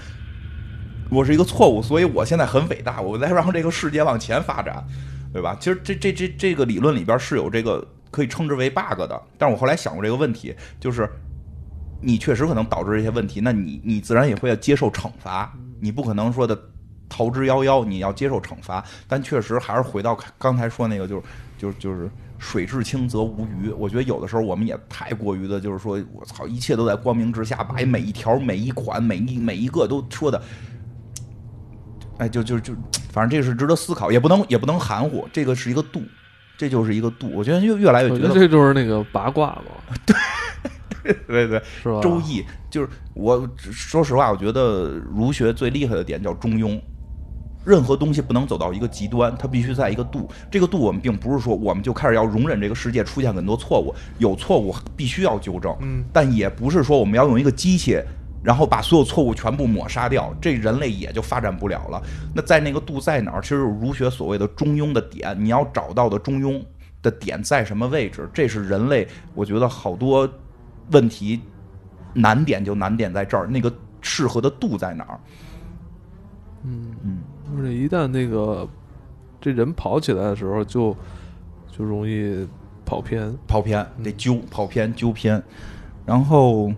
[1.11, 4.85] 我是一个错误，所以我现在很伟大，我在让这个世界往前发展，
[5.33, 5.57] 对吧？
[5.61, 11.09] 其实这这这这个理论里边是有这个可以称之为 bug 的，但是我后来想过这个问题，就是
[12.01, 16.59] 你确实可能导致这些问题，那你你自然也会要接受惩罚，你不可能说的
[17.09, 21.23] 逃之夭夭，你要接受惩罚，但确实还是回到刚才说那个，就是
[21.59, 22.11] 就是就是。
[22.39, 30.39] 水至清则无鱼，我觉得有的时候我们也太过于的，就是说我操，一切都在光明之下，把每一条、每一款、每一每一个都说的
[32.19, 32.75] 哎，就就就，
[33.11, 36.03] 反正这是值得思考，也不能也不能含糊，这个是一个度，
[36.57, 37.31] 这就是一个度。
[37.33, 39.95] 我觉得越越来越觉得，觉得这就是那个八卦嘛，
[41.27, 42.01] 对 对，是吧？
[42.01, 46.81] 周易就是我说实话，我觉得儒学最厉害的点叫中庸。
[47.65, 50.31] 任何东西不能走到一个极端，它必须在一个度。
[50.49, 55.77] 这个度，我们并不是说我们就开始要容忍这个世界出现很多错误，有错误必须要纠正。
[55.81, 58.01] 嗯，但也不是说我们要用一个机器，
[58.47, 62.01] 然后把所有错误全部抹杀掉，这人类也就发展不了了。
[62.33, 63.43] 那在那个度在哪儿？
[63.43, 66.63] 其实儒学所谓的中庸的点，你要找到的中庸
[67.03, 68.31] 的点在什么位置？
[68.33, 69.05] 这是人类，
[69.35, 70.31] 我觉得好多
[70.93, 71.41] 问题
[72.15, 75.19] 难点就难点在这儿，那个适合的度在哪儿？
[76.63, 77.19] 嗯嗯，
[77.51, 78.69] 就是一旦那个
[79.41, 80.97] 这人跑起来的时候就，
[81.77, 82.47] 就容易
[82.85, 83.37] 跑偏。
[83.49, 85.43] 跑偏得纠跑偏纠偏，
[86.05, 86.73] 然后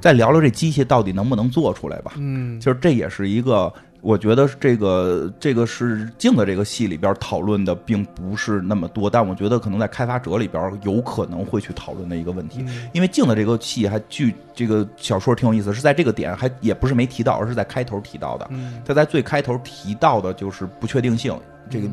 [0.00, 2.12] 再聊聊这机器到底能不能做出来吧。
[2.16, 12.64] 嗯，其实这也是一个，我觉得这个这个是静的这个戏里边讨论的并不是那么多，但我觉得可能在开发者里边有可能会去讨论的一个问题。
[12.66, 18.46] 嗯因为静的这个戏还剧这个小说挺有意思，是在这个点还也不是没提到，而是在开头提到的。
[18.50, 21.36] 嗯他在最开头提到的就是不确定性，
[21.68, 21.88] 这个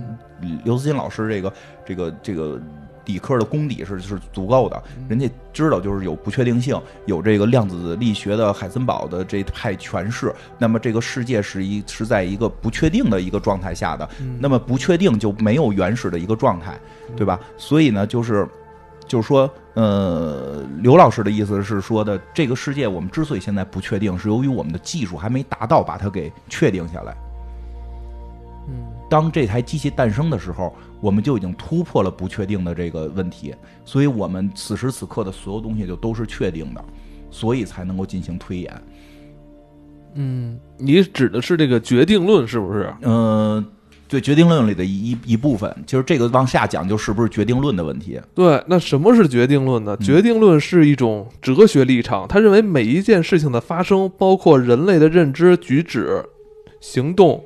[0.64, 1.54] 刘慈欣老师这个
[1.86, 2.62] 这个这个
[3.06, 16.80] 理科的功底是是足够的，人家知道就是有不确定性，有这个量子力学的海森堡的这派诠释，那么这个世界是一是在一个不确定的一个状态下的，那么不确定就没有原始的一个状态，
[17.16, 17.40] 对吧？
[17.58, 18.48] 所以呢，就是。
[19.08, 27.16] 就是说，呃，刘老师的意思是说的，这个世界我们之所以现在不确定，是由于我们的技术还没达到把它给确定下来。
[29.16, 36.84] 嗯当这台机器诞生的时候，我们就已经突破了不确定的这个问题，所以我们此时此刻的所有东西就都是确定的，
[37.32, 38.74] 所以才能够进行推演。
[40.16, 42.94] 嗯，你指的是这个决定论是不是？
[43.04, 43.66] 嗯、
[44.10, 48.20] 对决定论里的一一一部分，其实这个往下讲就是不是决定论的问题。
[48.34, 49.96] 对，那什么是决定论呢？
[49.96, 56.22] 决定论是一种哲学立场，他认为每一件事情的发生，包括人类的认知、举止、
[56.82, 57.44] 行动，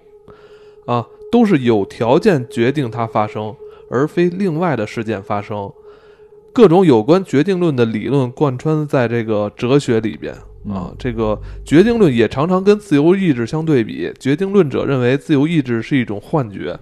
[0.87, 3.55] 啊，都是有条件决定它发生，
[3.89, 5.71] 而非另外的事件发生。
[6.51, 14.11] 各种有关决定论的理论贯穿在这个哲学里边啊嗯，这个决定论也常常跟自由意志相对比。
[14.19, 16.77] 决定论者认为自由意志是一种幻觉，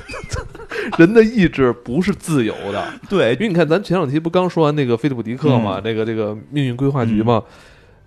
[0.98, 2.84] 人的意志不是自由的。
[3.08, 7.42] 对因为你看，咱前两期不刚说完那个菲利普迪克嘛，嗯那个这个命运规划局嘛，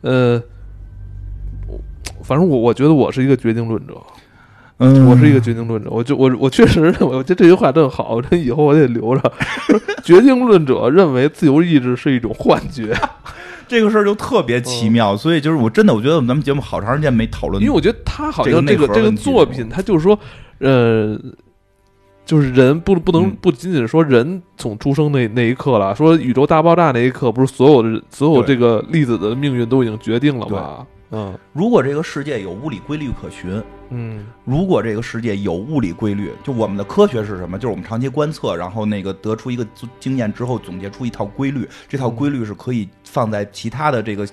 [0.02, 0.42] 呃，
[1.70, 1.80] 我
[2.24, 3.96] 反正我我觉得我是一个决定论者，
[4.84, 9.34] 嗯我是一个决定论者，我就我我确实认为，我觉得这句话真好，这以后我得留着。
[10.04, 12.94] 决定论者认为自由意志是一种幻觉，
[13.68, 20.18] 这个事儿就特别奇妙，所以就是我真的我觉得咱们节目好长时间没讨论，因为我觉得他好像这个这个作品，他就是说，
[20.60, 21.20] 呃。
[22.26, 30.88] 就是人不不能嗯不仅仅说人从出生那那一刻了，说宇宙大爆炸那一刻，不是所有的所有这个粒子的命运都已经决定了吗？
[31.16, 37.58] 嗯如果这个世界有物理规律可循，嗯如果这个世界有物理规律，就我们的科学是什么？
[37.58, 39.66] 就是我们长期观测，然后那个得出一个
[40.00, 41.70] 经验之后，总结出一套规律。
[41.88, 44.28] 这套规律是可以放在其他的这个，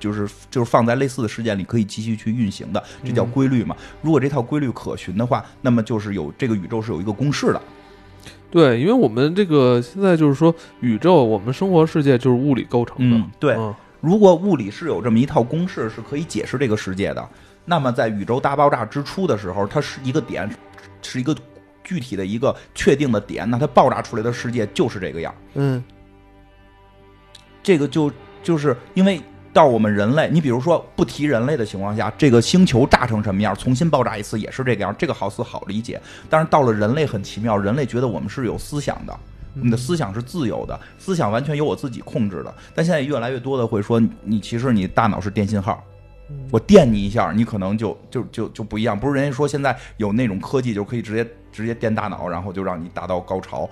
[0.00, 3.76] 就是就是放在类似的事件里可以继续去运行的，这叫嗯规律嘛。
[4.00, 7.60] 如果这套规律可循的话，那么就是有这个宇宙是有一个公式的。
[8.50, 13.16] 对，因为我们这个现在就是说，宇宙我们生活世界就是物理构成的。
[13.18, 17.28] 嗯对嗯如果物理是有这么一套公式是可以解释这个世界的，
[17.64, 20.46] 那么在宇宙大爆炸之初的时候，它是一个点，
[21.00, 21.34] 是一个
[21.82, 25.34] 具体的一个确定的点，那它爆炸出来的世界就是这个样。
[25.54, 25.82] 嗯
[27.62, 28.12] 这个就
[28.42, 29.18] 就是因为
[29.54, 35.98] 到我们人类，你比如说不提人类的情况下，这个星球炸成什么样，重新爆炸一次也是这个样，这个好似好理解。
[36.28, 39.18] 但是到了人类很奇妙，人类觉得我们是有思想的。
[39.54, 42.54] 我们的思想是自由的，思想完全由我自己控制的。
[42.74, 45.82] 但现在越来越多的会说，你其实你大脑是电信号，
[46.50, 48.98] 我电你一下，你可能就就就就不一样。
[48.98, 53.68] 不是人家说现在有那种科技，就可以直接直接电大脑，然后就让你达到高潮。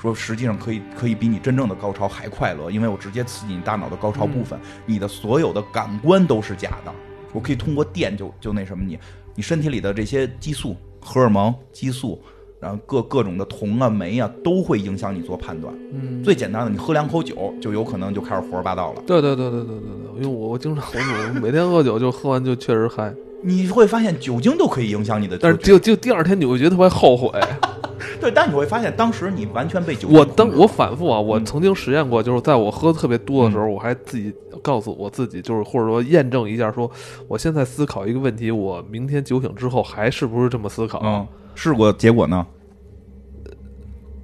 [0.00, 6.92] 说实际上可以可以比你真正的高潮还快乐，因为我直接刺激你大脑的高潮部分，你的所有的感官都是假的。
[7.32, 8.96] 我可以通过电就就那什么你，
[9.34, 12.22] 你身体里的这些激素、荷尔蒙、激素，
[12.60, 15.72] 然后各各种的铜啊、煤啊，都会影响你做判断。
[15.92, 19.02] 嗯，最简单的，你喝两口酒，就有可能就开始胡说八道了。
[19.06, 27.30] 对对对对对对对，因为我我经常我每天喝酒，就喝完就确实嗨，你会发现酒精都可以影响你的但是就就第二天你会觉得特别后悔。
[28.20, 36.90] 对，但你会发现当时你完全被酒精我当我反复啊，我嗯曾经实验过，就是在我喝特别多的时候，我还自己告诉我自己，就是或者说验证一下，说
[37.28, 41.00] 我现在思考一个问题，我明天酒醒之后还是不是这么思考？
[41.04, 42.44] 嗯试过，结果呢？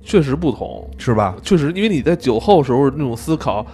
[0.03, 1.37] 确实不同，是吧？
[1.43, 3.65] 确实，因为你在酒后时候那种思考，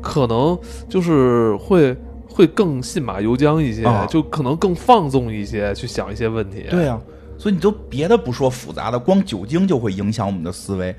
[0.00, 0.58] 可能
[0.88, 1.96] 就是会
[2.40, 6.64] 会更信马由缰一些，啊就可能更放纵一些，去想一些问题。
[6.70, 6.98] 对啊，
[7.36, 10.94] 所以你就别的不说复杂的，光酒精就会影响我们的思维。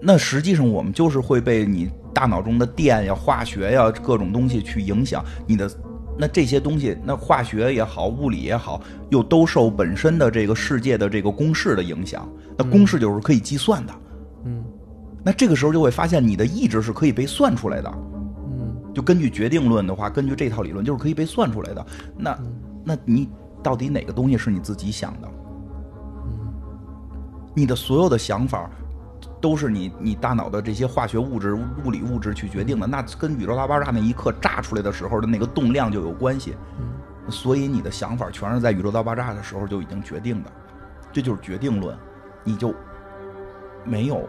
[0.00, 5.70] 那实际上我们就是会被你大脑中的电呀、化学呀各种东西去影响你的。
[6.18, 8.80] 那这些东西，那化学也好，物理也好，
[9.10, 12.28] 又都受本身的这个世界的这个公式的影响。
[12.56, 13.92] 那公式就是可以计算的。
[14.44, 14.64] 嗯
[15.22, 17.92] 那这个时候就会发现，你的意志是可以被算出来的。
[18.92, 21.86] 嗯就根据决定论的话，根据这套理论，就是可以被算出来的。
[22.16, 22.38] 那，
[22.84, 23.28] 那你
[23.62, 25.28] 到底哪个东西是你自己想的？
[27.54, 28.70] 你的所有的想法
[29.40, 32.86] 都是你你大脑的这些化学物质、物理物质去决定的。
[32.86, 36.54] 那跟宇宙大爆炸那一刻炸出来的时候的那个动量就有关系。
[37.28, 40.52] 所以你的想法全是在宇宙大爆炸的时候就已经决定的，
[41.12, 41.96] 这就是决定论，
[42.44, 42.74] 你就
[43.84, 44.28] 没有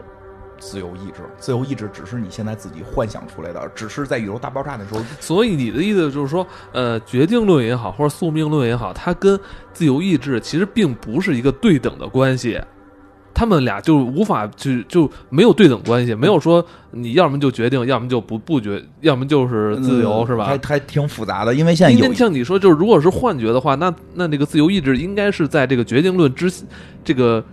[0.58, 9.38] 自由意志，自由意志只是你现在自己幻想出来的，只是在宇宙大爆炸的时候，所以你的意思就是说，呃，决定论也好，或者宿命论也好，它跟
[9.72, 12.60] 自由意志其实并不是一个对等的关系，
[13.34, 20.58] 他们俩就无法就就没有对等关系，没有说你要么就决定，要么就不不决，要么就是自由，嗯是吧还？
[20.58, 26.50] 还挺复杂的，因为现在因有为像你说，就是如果是幻觉的话，那那那个自由意志应该是在这个决定论之
[27.02, 27.44] 这个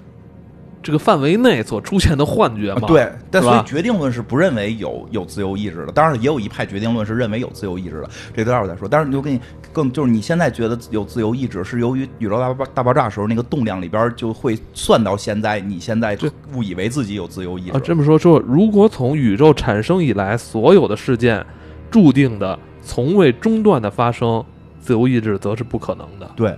[0.84, 2.82] 这个范围内所出现的幻觉嘛？
[2.84, 8.88] 啊对，但所以决定论是不认为有有自由意志的，当然也有一派决定论是认为有自由意志的，这待会儿再说。
[8.88, 9.40] 但是你就跟你
[9.72, 17.72] 更就是你现在觉得有自由意志，是由于宇宙大爆大爆炸时候那个动量里边就会算到现在，你现在就误以为自己有自由意志。
[17.72, 21.46] 啊，这么说说，如果从宇宙产生以来所有的事件
[21.90, 24.44] 注定的从未中断的发生，
[24.80, 26.30] 自由意志则是不可能的。
[26.36, 26.58] 对，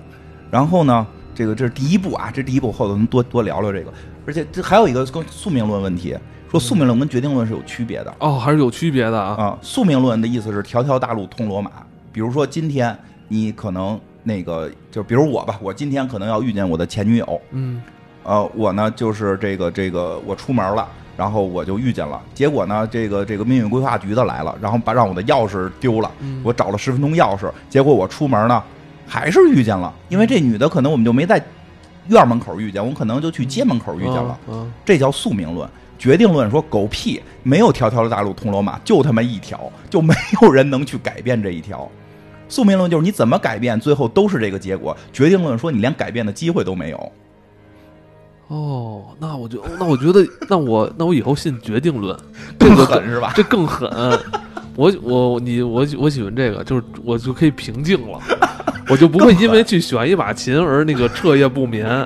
[0.49, 1.05] 然后呢，
[1.36, 3.91] 这个这是第一步啊，这第一步后头能多多聊聊这个，
[4.25, 6.17] 而且这还有一个跟宿命论问题，
[6.49, 8.13] 说宿命论跟决定论是有区别的。
[8.19, 9.36] 哦，还是有区别的啊。
[9.36, 11.71] 啊，宿命论的意思是条条大路通罗马。
[12.12, 17.81] 比如说今天你可能那个，就比如我吧，我今天可能要遇见我的前女友，嗯
[18.23, 20.88] 呃，我呢就是这个这个我出门了。
[21.15, 28.63] 然后我就遇见了，结果呢，这个这个命运规划局的来了，然后把让我的钥匙丢了，嗯我找了十分钟钥匙，结果我出门呢，
[29.05, 31.39] 还是遇见了，因为这女的可能我们就没在
[32.08, 35.68] 院门口遇见，我可能就去街门口遇见了，嗯这叫宿命论。
[36.00, 41.89] 决定论说狗屁，没有条条大路通罗马，就他妈一条，就没有人能去改变这一条。
[42.50, 44.96] 宿命论就是你怎么改变，最后都是这个结果。
[45.13, 47.12] 决定论说你连改变的机会都没有。
[48.50, 52.18] 哦，那我就那我觉得，那我那我以后信决定论，
[52.60, 53.32] 更狠是吧？
[53.34, 53.89] 这更狠。
[54.75, 58.19] 我我你我我喜欢这个，就是我就可以平静了，
[58.89, 62.05] 我就不会因为去选一把琴而那个彻夜不眠。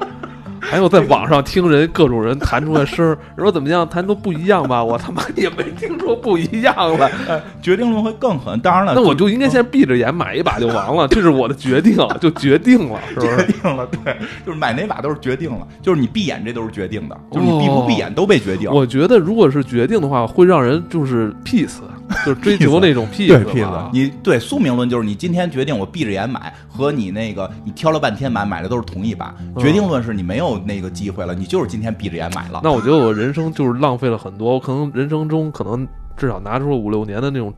[0.59, 4.83] 还有在网上听人各种人弹出来声儿，说怎么样弹都不一样吧？
[4.83, 7.09] 我他妈也没听说不一样了。
[7.29, 8.59] 哎决定论会更狠。
[8.59, 13.53] 当然了，那我就应该先闭着眼买一把就完了，这是我的决定，就决定了，是不是决？
[13.53, 18.69] 定了，对，就是买哪把都是决定了，就是你闭眼这都是决定的，就是你闭不闭眼都被决定。
[18.69, 21.77] 我觉得如果是决定的话，会让人就是 peace，
[22.25, 23.43] 就是追求那种 peace 对。
[23.43, 29.35] 屁子，你对宿命论就是你今天决定我闭着眼买，和你那个你挑了半天买买的都是同一把。
[29.39, 32.61] 嗯决定论是你没有那个机会了，你就是今天闭着眼买了。
[32.63, 37.53] 那我觉得我人生就是浪费了很多，我可能人生中可能至少拿出了五六年的那种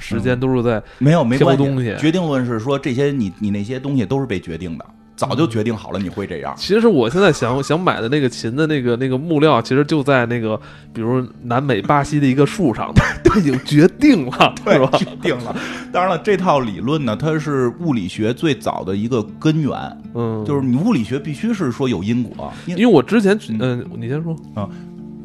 [0.00, 1.94] 时间，都是在没有没关系。
[1.98, 4.84] 决定论是说这些你你那些东西都是被决定的，
[5.16, 6.54] 早就决定好了你会这样。
[6.56, 10.60] 其实我现在想想买的那个琴的那个那个木料，其实就在那个
[10.92, 12.92] 比如南美巴西的一个树上，
[13.24, 14.90] 它已经决定了，对吧？
[14.98, 15.56] 决定了。
[15.90, 19.72] 当然了，这套理论呢，它是物理学最早的一个根源，
[20.14, 24.36] 嗯，就是你物理学必须是说有因果，因因为我之前嗯，你先说，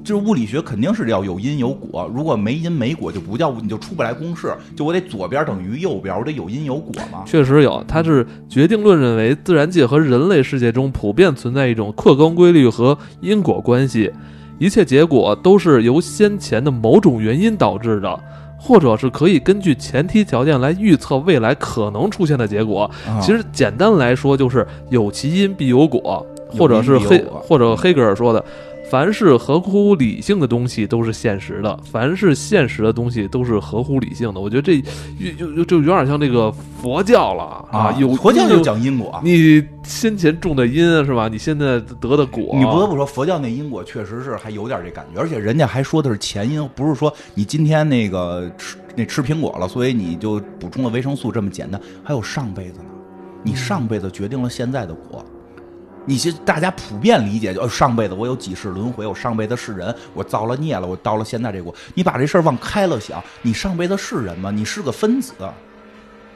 [0.04, 4.54] 就是物理学肯定是要有因有果，如果没因没果就不叫，你就出不来公式。
[4.76, 7.24] 就我得左边等于右边，我得有因有果嘛。
[7.26, 14.12] 确实有，它是决定论认为自然界和人类世界中普遍存在一种客观规律和因果关系，
[14.58, 18.20] 一切结果都是由先前的某种原因导致的，
[18.58, 22.90] 或者是可以根据前提条件来预测未来可能出现的结果。
[23.08, 28.44] 啊其实简单来说就是有其因必有果，或者是黑或者黑格尔说的。
[28.91, 34.41] 凡是合乎理性的东西都是现实的，凡是现实的东西都是合乎理性的。
[34.41, 34.82] 我觉得这
[35.38, 36.51] 就就就有点像这个
[36.82, 39.21] 佛教了啊，有佛教就讲因果。
[39.23, 41.30] 你先前种的因是吧？
[41.30, 52.89] 你现在得的果，你不得不说，佛教那因果确实是还有点这感觉，而且人家还说的是前因，不是说你今天那个吃那吃苹果了，所以你就补充了维生素这么简单，还有上辈子呢，
[53.41, 55.23] 你上辈子决定了现在的果。
[56.06, 61.74] 你其实大家普遍理解，就、呃上辈子我有几世轮回，我上辈子是人，我造了孽了，我到了现在这国。
[61.94, 64.50] 你把这事儿往开了想，你上辈子是人吗？
[64.50, 65.34] 你是个分子。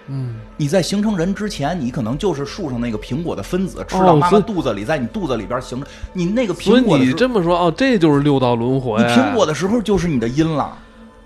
[0.08, 5.88] 嗯，你在形成人之前，你可能就是树上那个苹果的分子，吃哦到妈妈肚子里，在你肚子里边形成。
[6.14, 9.02] 你那个苹果的时候，这么说哦，这就是六道轮回。
[9.02, 10.78] 你苹果的时候就是你的因了。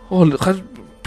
[0.08, 0.56] 哦，还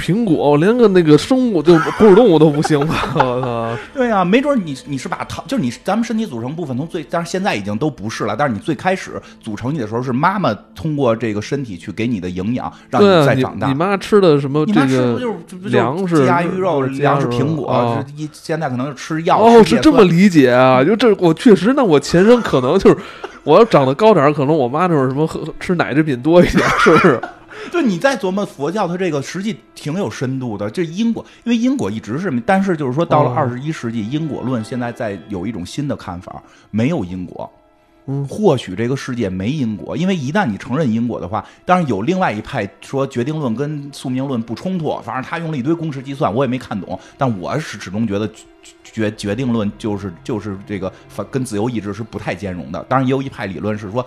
[0.02, 3.10] 苹果，我连个那个生物就哺乳动物都不行吧？
[3.14, 3.78] 我操！
[3.94, 8.34] 对啊，没准你你是把糖，就是你咱们身体组成部分从最，但是现在已经都不是了。
[8.36, 13.68] 但是你最开始组成你的时候，是妈妈通过这个身体去给你的营养，让你再长大。
[13.68, 15.20] 你妈吃的什么这你妈吃不个？
[15.20, 19.38] 就是就是粮食鸡鸭鱼肉、粮食、苹果，哦是一现在可能是吃药。
[19.38, 20.82] 哦，是这么理解啊？
[20.82, 22.96] 就这，我确实，那我前生可能就是，
[23.44, 27.20] 我要长得高点儿，可能我妈那种什么喝吃奶制品多一点，是不是？
[27.70, 30.68] 对，你在琢磨佛教，它这个实际挺有深度的。
[30.70, 37.50] 这因果，因为因果一直是，但是就是说到了哦二十一世纪，因果论现在在有一种新的看法，没有因果。
[38.06, 46.98] 嗯或许这个世界没因果，因为一旦你承认因果的话，当然有另外一派说决定论跟宿命论不冲突，反正他用了一堆公式计算，我也没看懂。
[47.16, 48.28] 但我是始终觉得
[48.82, 52.84] 决决定论就是就是这个反跟自由意志是不太兼容的。
[52.88, 54.04] 当然也有一派理论是说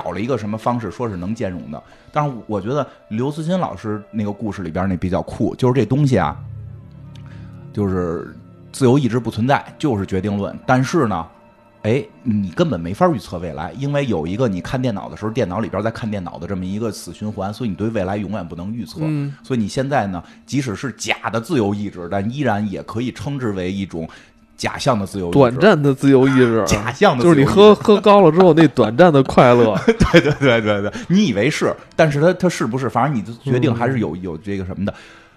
[0.00, 1.82] 找了一个什么方式，说是能兼容的。
[2.10, 6.36] 但是，我觉得刘慈欣老师那个故事里边那比较酷，就是这东西啊，
[7.72, 8.34] 就是
[8.72, 10.58] 自由意志不存在，就是决定论。
[10.66, 11.26] 但是呢，
[11.82, 19.00] 哎，你根本没法预测未来，因为有一个你看电脑的时候，电脑里边在看电脑的这么一个死循环，所以你对未来永远不能预测。
[19.02, 24.08] 嗯所以你现在呢，即使是假的自由意志，但依然也可以称之为一种
[24.60, 25.38] 假象的自由意志。
[25.38, 29.74] 短暂的自由意志， 假象的就是你喝 喝高了之后那短暂的快乐。
[30.12, 32.90] 对对对对对，你以为是，但是它它是不是？
[32.90, 34.92] 反正你的决定还是有有这个什么的。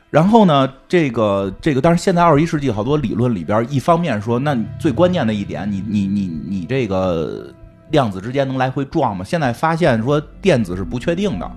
[0.09, 7.47] 然后呢，这个这个，但是现在二十一世纪好多理论里边，一方面说，那最关键的一点，你你你你这个
[7.91, 9.23] 量子之间能来回撞吗？
[9.23, 11.51] 现在发现说电子是不确定的，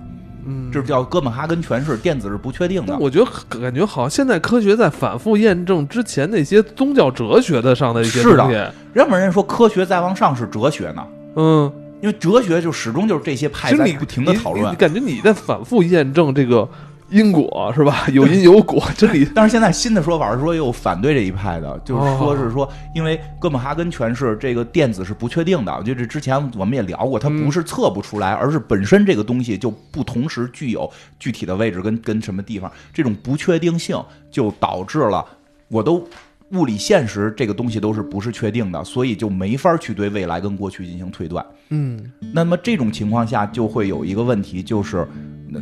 [0.47, 2.97] 嗯，这叫哥本哈根诠释，电子是不确定的。
[2.97, 8.55] 我觉得感觉好像现在科学在反复验证之前那些宗教哲学的上的一些是的东西。
[8.93, 11.05] 要不然人说科学再往上是哲学呢，
[11.35, 14.73] 嗯，因为哲学就始终就是这些派在不停的讨论。
[14.75, 16.67] 感觉你在反复验证这个
[17.09, 18.05] 因果是吧？
[18.11, 30.89] 有因有果，这里 但是现在新的说法是说又反对这一派的，就是哦说是说，因为哥本哈根诠释这个电子是不确定的，就这之前我们也聊过，它嗯不是测不出来，而是本身这个东西就不同时具有
[31.19, 35.25] 具体的位置跟跟什么地方，这种不确定性就导致了
[35.69, 36.07] 我都。
[36.51, 41.45] 物理现实这个东西都是不是确定的，所以就没法去对未来跟过去进行推断。
[41.71, 45.05] 嗯那么这种情况下就会有一个问题，就是
[45.49, 45.59] 那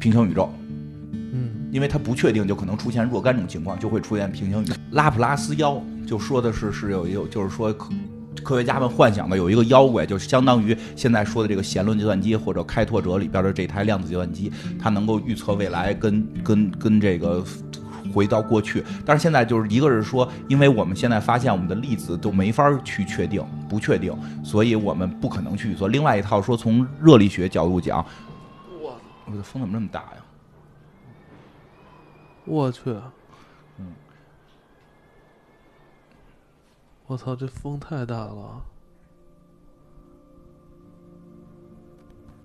[0.00, 0.50] 平行宇宙。
[1.72, 4.74] 因为它不确定，就可能出现若干种情况，就会出现平行宇宙。
[4.90, 7.88] 拉普拉斯妖就说的是是有有，就是说科
[8.44, 17.42] 科学家们幻想的有一个妖怪，就相当于现在说的这个弦论计算机或者开拓者里边的这台量子计算机，它能够预测未来，跟跟跟这个。
[18.12, 24.12] 回到过去，但是现在就是一个是说，因为我们现在发现我们的粒子都没法去确定，不确定，
[24.44, 25.86] 所以我们不可能去预测。
[25.86, 28.04] 另外一套说，从热力学角度讲，
[28.82, 30.21] 我我的风怎么这么大呀？
[32.44, 32.90] 我去，
[33.78, 33.92] 嗯，
[37.06, 38.62] 我操，这风太大了。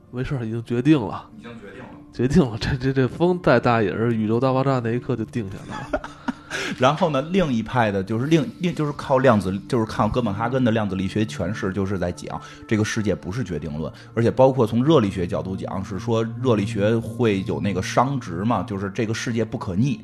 [0.10, 1.90] 没事儿，已经决定了，已经决定了。
[2.14, 2.58] 决定了。
[2.58, 6.10] 这这这风再大也是宇宙大爆炸那一刻就定下来了。
[6.78, 20.00] 然后呢，另一派的就是另另就是靠量子，就是靠哥本哈根的量子力学诠释，就是在讲这个世界不是决定论，而且包括从热力学角度讲，是说热力学会有那个熵值嘛，就是这个世界不可逆。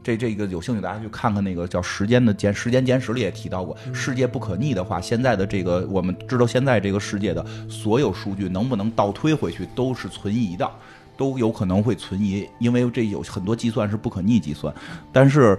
[0.00, 10.70] 这这个有兴趣大家去看看那个叫《时间的简时间简史》里也提到过，世界不可逆的话，现在的这个我们知道现在这个世界的所有数据能不能倒推回去都是存疑的，
[11.14, 14.72] 都有可能会存疑，因为这有很多计算是不可逆计算。
[15.12, 15.58] 但是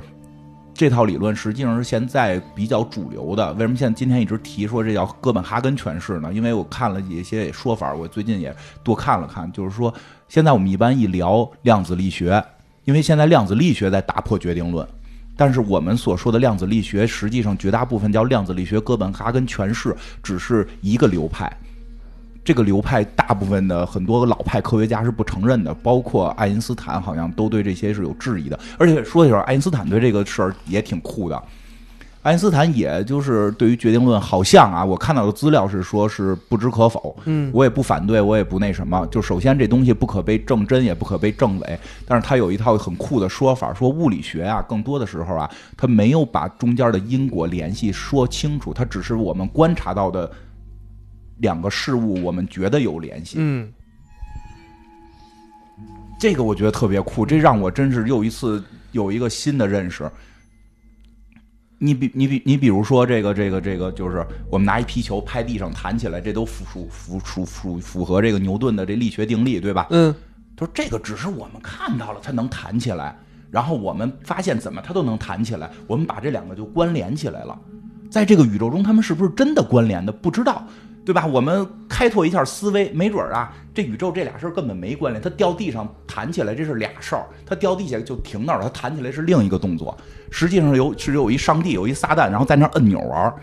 [0.80, 3.52] 这套理论实际上是现在比较主流的。
[3.56, 6.32] 为什么现在今天一直提说这叫哥本哈根诠释呢？
[6.32, 9.94] 因为我看了一些说法，我最近也多看了看，就是说
[10.30, 12.42] 现在我们一般一聊量子力学。
[12.86, 14.88] 因为现在量子力学在打破决定论，
[15.36, 21.52] 但是我们所说的量子力学，实际上绝大部分叫量子力学哥本哈根诠释，只是一个流派。
[22.50, 28.60] 这个流派大部分的很多老派科学家是不承认的，包括爱因斯坦，好像都对这些是有质疑的。
[28.80, 31.40] 而且说一下，爱因斯坦对这个事儿也挺酷的。
[32.24, 37.16] 爱因斯坦也就是对于决定论，好像啊，我看到的资料是说是不知可否。
[37.26, 39.06] 嗯，我也不反对，我也不那什么。
[39.12, 41.80] 就首先这东西不可被证真，也不可被证伪。
[42.08, 45.48] 但是他有一套很酷的说法，说物理学啊，更多的时候啊，
[45.78, 50.32] 他没有把中间的因果联系说清楚，他只是我们观察到的
[51.40, 53.38] 两个事物，我们觉得有联系。
[53.40, 53.70] 嗯，
[56.20, 60.10] 这个我觉得特别酷，这让我真是又一次有一个新的认识。
[61.82, 69.88] 你比你比你比如说这个这个这个，就是我们拿一皮球拍地上弹起来，这都符符符属符符合这个牛顿的这力学定律，对吧？
[69.92, 70.14] 嗯，
[70.58, 73.18] 他说这个只是我们看到了它能弹起来，
[73.50, 77.58] 然后我们发现怎么它都能弹起来，我们把这两个就关联起来了。
[78.12, 80.12] 在这个宇宙中，他们是不是真的关联的？
[80.12, 80.68] 不知道。
[81.10, 81.26] 对吧？
[81.26, 85.20] 我们开拓一下思维，没准儿啊，这宇宙这俩事儿根本没关联。
[85.20, 89.98] 它掉地上弹起来，这是俩事儿；它掉地下就停那儿了，它弹起来是另一个动作。
[90.30, 93.34] 实际上有是有一上帝，有一撒旦，然后在那儿摁钮玩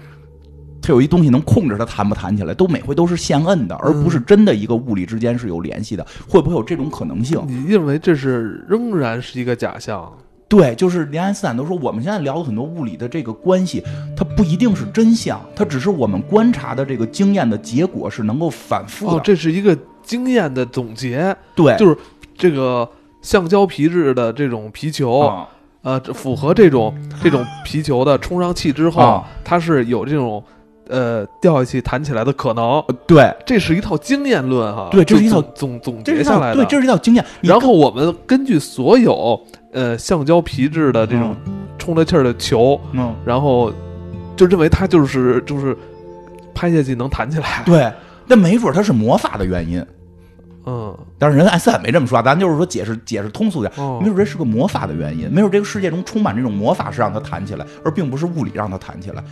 [0.81, 6.07] 它有一东西能控制它弹不弹起来，都每回都是现摁的，而不是真的一个物理之间是有联系的。
[6.29, 7.43] 会不会有这种可能性？
[7.49, 10.17] 你认为这是仍然是一个假象？
[10.49, 13.83] 对，就是连爱因斯坦都说，我们现在聊的很多物理的这个关系，
[14.17, 19.13] 它不一定是真相，它只是我们观察的这个经验的结果是能够反复的。
[19.15, 21.37] 哦，这是一个经验的总结。
[21.55, 21.97] 对，就是
[22.37, 22.89] 这个
[23.23, 25.33] 橡胶皮质的这种皮球，
[25.83, 30.43] 呃，符合这种这种皮球的充上气之后，它是有这种。
[30.89, 37.25] 呃，掉下去弹起来的可能，对，这是一套经验论哈，对，这是一套总总结下来的，对，这是一套经验。
[37.41, 39.41] 然后我们根据所有
[39.73, 41.35] 呃橡胶皮质的这种
[41.79, 43.73] 充了气儿的球，嗯，然后
[44.37, 45.77] 就认为它就是就是
[46.55, 47.93] 拍下去能弹起来，对，
[48.27, 49.85] 那没准它是魔法的原因，
[50.67, 59.25] 嗯，但是人艾斯坦没这么说，咱就是说解释解释通俗点，没准这是个魔法的原因，没准这个世界中充满这种魔法是让它弹起来，而并不是物理让它弹起来。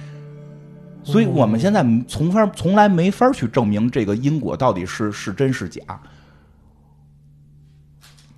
[1.05, 5.81] 所以我们现在从法从来没法去证明这个因果到底是是真是假。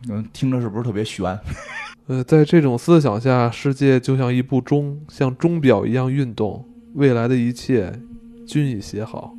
[0.08, 1.38] 嗯，听着是不是特别悬？
[2.06, 6.64] 呃，在这种思想下，世界就像一部钟，像钟表一样运动，
[6.94, 7.92] 未来的一切
[8.46, 9.34] 均已写好。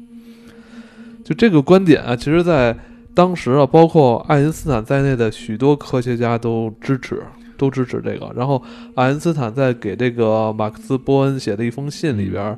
[1.24, 2.78] 就这个观点啊，其实，在
[3.14, 7.24] 当时啊，包括爱因斯坦在内的许多科学家都支持，
[7.58, 8.32] 都支持这个。
[8.36, 8.62] 然后，
[8.96, 12.58] 爱因斯坦在给这个马克思·波恩写的一封信里边。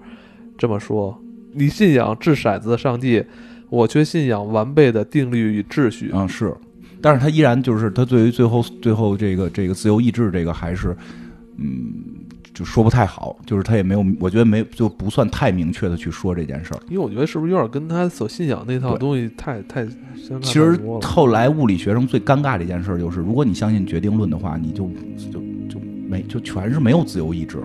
[0.60, 1.18] 这么说，
[1.54, 3.24] 你信仰掷骰子的上帝，
[3.70, 6.12] 我却信仰完备的定律与秩序。
[6.14, 6.54] 嗯，是，
[7.02, 10.94] 但是他依然就是他对于最后最后这个这个自由意志这个还是，
[11.58, 11.94] 嗯，
[12.54, 16.80] 就说不太好，就是他也没有，我觉得没就不算太明确的去说这件事儿。
[16.90, 19.88] 因为我觉得是不是有点跟他所信仰那套东西太太
[20.18, 24.92] 相其实后来物理学生最尴尬的一件事就是，如果你相信决定论的话，你就
[25.32, 25.40] 就
[25.70, 27.58] 就没就全是没有自由意志。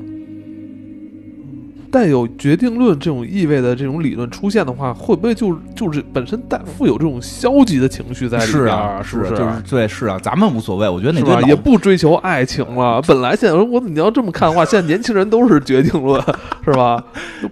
[1.94, 8.64] 带有决定论这种意味的这种理论出现的话，会不会就就是本身带富有这种消极的情绪在里边？
[8.64, 9.30] 是啊，是不是？
[9.30, 11.46] 就是对，是啊，咱们无所谓，我觉得那堆是吧？
[11.46, 13.00] 也不追求爱情了。
[13.06, 16.20] 本来现在我你要这么看的话，现在年轻人都是决定论，
[16.64, 17.00] 是吧？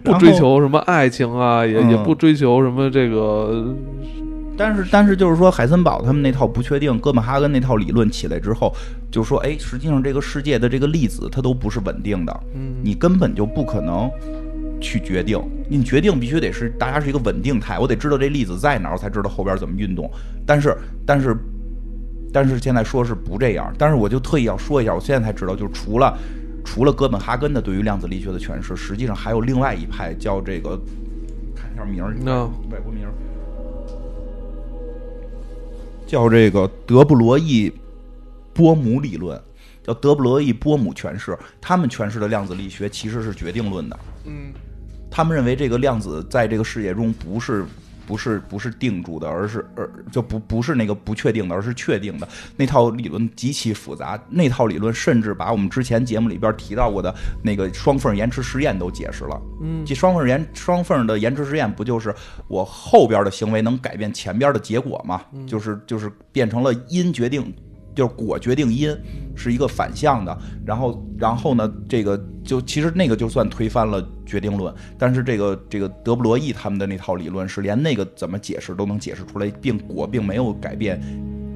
[0.03, 3.65] 不追求什么爱情啊，也也不追求什么这个。
[4.57, 8.75] 但是，但是就是说，海森堡他们那套不确定，哥本哈根那套理论起来之后，
[9.11, 14.11] 就说，哎，实际上这个世界的这个粒子它都不是稳定的，嗯，你根本就不可能
[14.81, 20.09] 去决定，你决定必须得是大家是一个稳定态，我得知道这粒子在哪儿，我才知道后边怎么运动。
[20.47, 20.77] 但是，
[21.07, 21.35] 但是，
[22.33, 26.17] 但是现在说是不这样，但是我就特意要说一下，我现在才知道，就是除了
[26.63, 30.79] 除了哥本哈根的对于量子力学的诠释，实际上还有另外一派叫这个，
[31.57, 32.15] 看一下名儿，
[32.71, 33.13] 外国名儿。
[36.13, 37.73] 叫这个德布罗意
[38.53, 39.41] 波姆理论，
[39.83, 41.35] 叫德布罗意波姆诠释。
[41.59, 43.99] 他们诠释的量子力学其实是决定论的。
[44.27, 44.53] 嗯，
[45.11, 47.65] 他们认为这个量子在这个世界中不是。
[48.13, 52.29] 不是不是定住的，而是而就不不是那个不确定的，而是确定的。
[52.59, 59.41] 那套理论极其复杂，那套理论甚至把我们之前节目里边提到过的那个双缝延迟实验都解释了。
[59.63, 62.15] 嗯，这双缝延双缝的延迟实验，不就是
[62.49, 65.23] 我后边的行为能改变前边的结果吗？
[65.47, 67.51] 就是就是变成了因决定。
[67.95, 68.97] 就是果决定因
[69.35, 81.01] 是一个反向的，然后然后呢，这个就其实那个就算推翻了决定论，但是这个这个德布罗意他们的那套理论是连那个怎么解释都能解释出来，并果并没有改变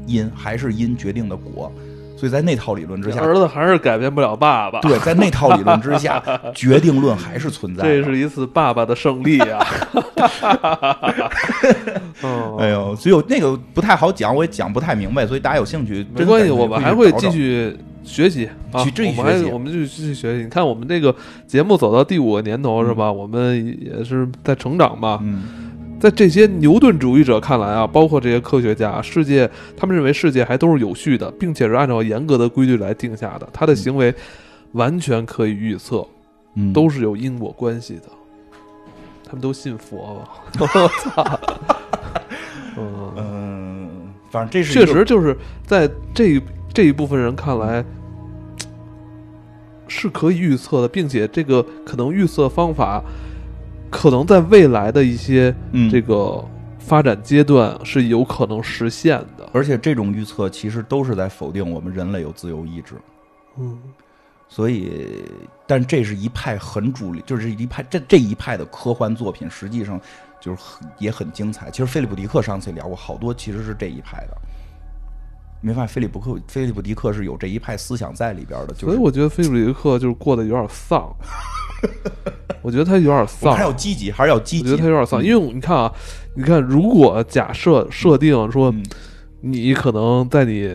[0.07, 1.72] 因，还是因决定的果。
[2.17, 4.81] 所以在那套理论之下，儿子还是改变不了爸爸。
[4.81, 6.23] 对，在那套理论之下，
[6.55, 7.83] 决定论还是存在。
[7.83, 9.64] 这是一次爸爸的胜利啊！
[12.59, 18.83] 哎呦，所以那个不太好讲，我也讲不太明白，所以大家有兴趣，没关系，我们还会继续学习啊。
[18.83, 20.45] 去继续学习，我们就继续学习。
[20.45, 21.14] 你看，我们这个
[21.47, 23.12] 节目走到第五个年头是吧？
[23.12, 25.19] 我们也是在成长吧。
[25.23, 25.43] 嗯。
[25.99, 33.49] 在这些牛顿主义者看来啊，包括这些科学家，世界他们认为世界还都是有序的，并且是按照严格的规律来定下的。
[33.53, 34.14] 他的行为
[34.72, 36.07] 完全可以预测，
[36.55, 38.03] 嗯都是有因果关系的。
[39.24, 40.28] 他们都信佛了？
[40.61, 41.40] 我操！
[43.16, 43.88] 嗯，
[44.30, 45.36] 反正这是确实就是
[45.66, 46.40] 在这
[46.72, 47.82] 这一部分人看来
[49.88, 53.03] 是可以预测的，并且这个可能预测方法。
[53.91, 55.55] 可能在未来的一些
[55.91, 56.45] 这个
[56.78, 62.95] 发展阶段是有可能实现的，而且这种预测其实都是在否定我们人类有自由意志。
[63.59, 63.78] 嗯，
[64.49, 65.24] 所以，
[65.66, 70.01] 但这是一派很主流，就是一派这这一派的科幻作品，实际上
[70.41, 71.70] 就是很也很精彩。
[71.70, 74.37] 其实菲利普迪克上次也聊过，好多其实是这一派的。
[75.62, 81.12] 没发现菲利普克菲利普迪克是有这一派思想在里边的，就所以我觉得菲利普迪克就是过得有点丧。
[82.62, 84.64] 我觉得他有点丧，还要积极，还是要积极。
[84.64, 85.93] 我觉得他有点丧，因为你看啊，
[86.35, 88.74] 你看，如果假设设定说，
[89.41, 90.74] 你可能在你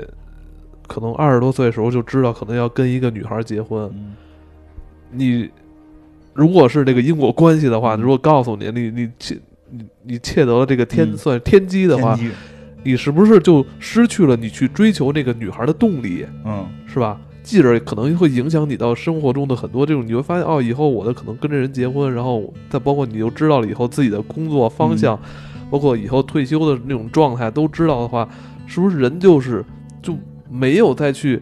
[0.87, 3.93] 可能二十多岁的时候就知道可能要跟一个女孩结婚，
[5.11, 5.49] 你
[6.33, 9.37] 如果是这个因果关系的话，如果告诉你，你你窃
[9.69, 12.17] 你你窃得了这个天算天机的话，
[12.83, 16.25] 你是不是就失去了你去追求那个女孩的动力？
[16.45, 17.19] 嗯，是吧？
[17.43, 25.19] 继而可能会影响你到生活中的很多这种，你会发现哦，以后我的可能跟这人结婚，然后再包括你又知道了以后自己的工作方向，
[25.69, 28.27] 包括以后退休的那种状态都知道的话，
[28.67, 29.65] 是不是人就是
[30.01, 30.15] 就
[30.49, 31.41] 没有再去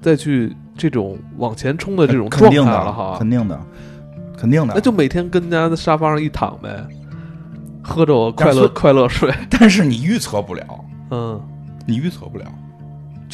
[0.00, 3.16] 再去这种往前冲的这种状态了哈？
[3.18, 3.60] 肯定的，
[4.36, 6.86] 肯定的，那就每天跟家在沙发上一躺呗，
[7.82, 9.32] 喝着我快乐快乐水。
[9.50, 10.64] 但是你预测不了，
[11.10, 11.40] 嗯，
[11.86, 12.44] 你预测不了。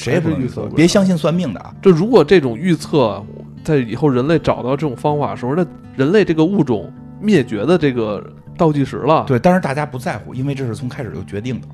[0.04, 1.60] 谁也不预测，别相信算命的。
[1.60, 1.74] 啊！
[1.82, 3.24] 就如果这种预测
[3.62, 8.24] 在以后人类找到这种方法的时候，那人类这个物种灭绝的这个
[8.56, 9.24] 倒计时了。
[9.26, 11.68] 对，但是大家不在乎，因为这是从开始就决定的。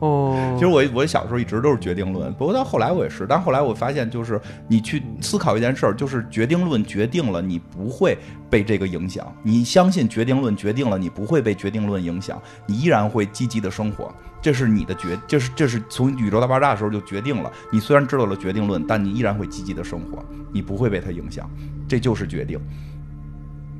[0.00, 8.16] 哦，其实我我小时候一直都是决定论，不过到后来我也是，但后来我发现，就是你去思考一件事儿，就是决定论决定了你不会
[8.48, 14.12] 被这个影响，你相信决定论决定了你不会被决定论影响，你依然会积极的生活。
[14.42, 17.52] 这是你的决，这是这是从宇宙大爆炸的时候就决定了。
[17.70, 21.48] 你虽然知道了决定论，但你依然会积极的生活，你不会被它影响。
[21.86, 22.58] 这就是决定。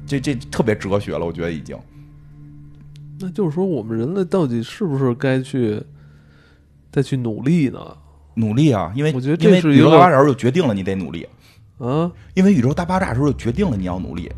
[0.07, 1.75] 这这特别哲学了，我觉得已经。
[3.19, 5.83] 那就是说，我们人类到底是不是该去
[6.93, 7.79] 再去努力呢？
[8.35, 11.27] 努力啊，因为我觉得这是宇宙大爆炸时候就决定了你得努力
[11.79, 14.31] 啊，因为宇宙大爆炸的时候就决定了你要努力。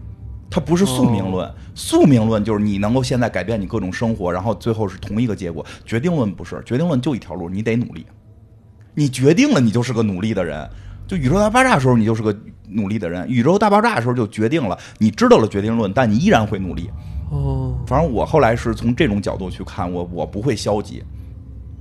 [0.51, 5.65] 它不是宿命论，宿命论就是你能够现在改变你各种生活，然后最后是同一个结果。
[5.87, 8.05] 决定论不是，决定论就一条路，你得努力。
[8.95, 10.69] 你决定了，你就是个努力的人。
[11.07, 12.37] 就宇宙大爆炸的时候，你就是个
[12.69, 16.91] 努力的人；宇宙大爆炸的时候，就决定了你知道了决定论，但你依然会努力。
[17.31, 21.03] 哦，反正我后来是从这种角度去看，我我不会消极。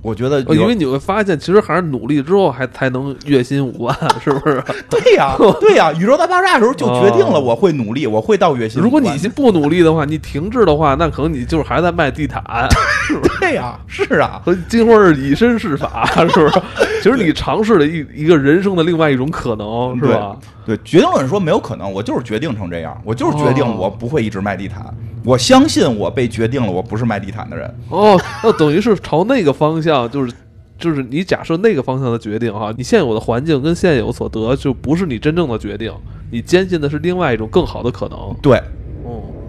[0.02, 4.62] 我觉得因为你会发现，其实还是努力之后还才能月薪五万，是不是？
[4.90, 8.84] 对呀、 对呀、宇宙大爆炸的时候就决定了哦我会努力，我会到月薪万。
[8.84, 12.42] 如果你不努力的话，你停滞的话，那可能你就是还在卖地毯，
[13.40, 16.62] 对呀、是啊，和金花儿以身试法，是不是？
[17.02, 20.36] 其实你尝试了一一个人生的另外一种可能，是吧？
[20.64, 24.84] 对，决定论说没有可能，我就是决定成这样，我就是决定哦我不会一直卖地毯，
[25.24, 27.74] 我相信我被决定了，我不是卖地毯的人。
[27.88, 30.32] 哦，那等于是朝那个方向，就是
[30.78, 35.92] 就是你假设那个方向的决定哈，你现有的环境跟现有所得就不是你真正的决定，
[36.30, 38.34] 你坚信的是另外一种更好的可能。
[38.42, 38.62] 对，哦，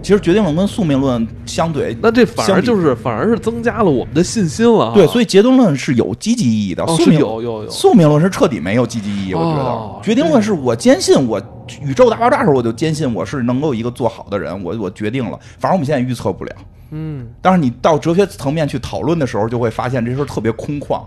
[0.04, 4.94] 其实决定论跟宿命论相对，那这反而就是反而是增加了我们的信心了哈。
[4.94, 9.64] 对，所以决定论是有积极意义的，哦是宿命有有有宿命论是彻底没有积极意义，我觉得。
[9.64, 11.40] 哦决定论是我坚信我
[11.80, 15.38] 宇宙大爆炸的时候，我就坚信我是能够一个做好的人，我我决定了。
[15.58, 16.52] 反正我们现在预测不了，
[16.90, 21.00] 嗯，但是你到哲学层面去讨论的时候，就会发现这事儿特别空旷，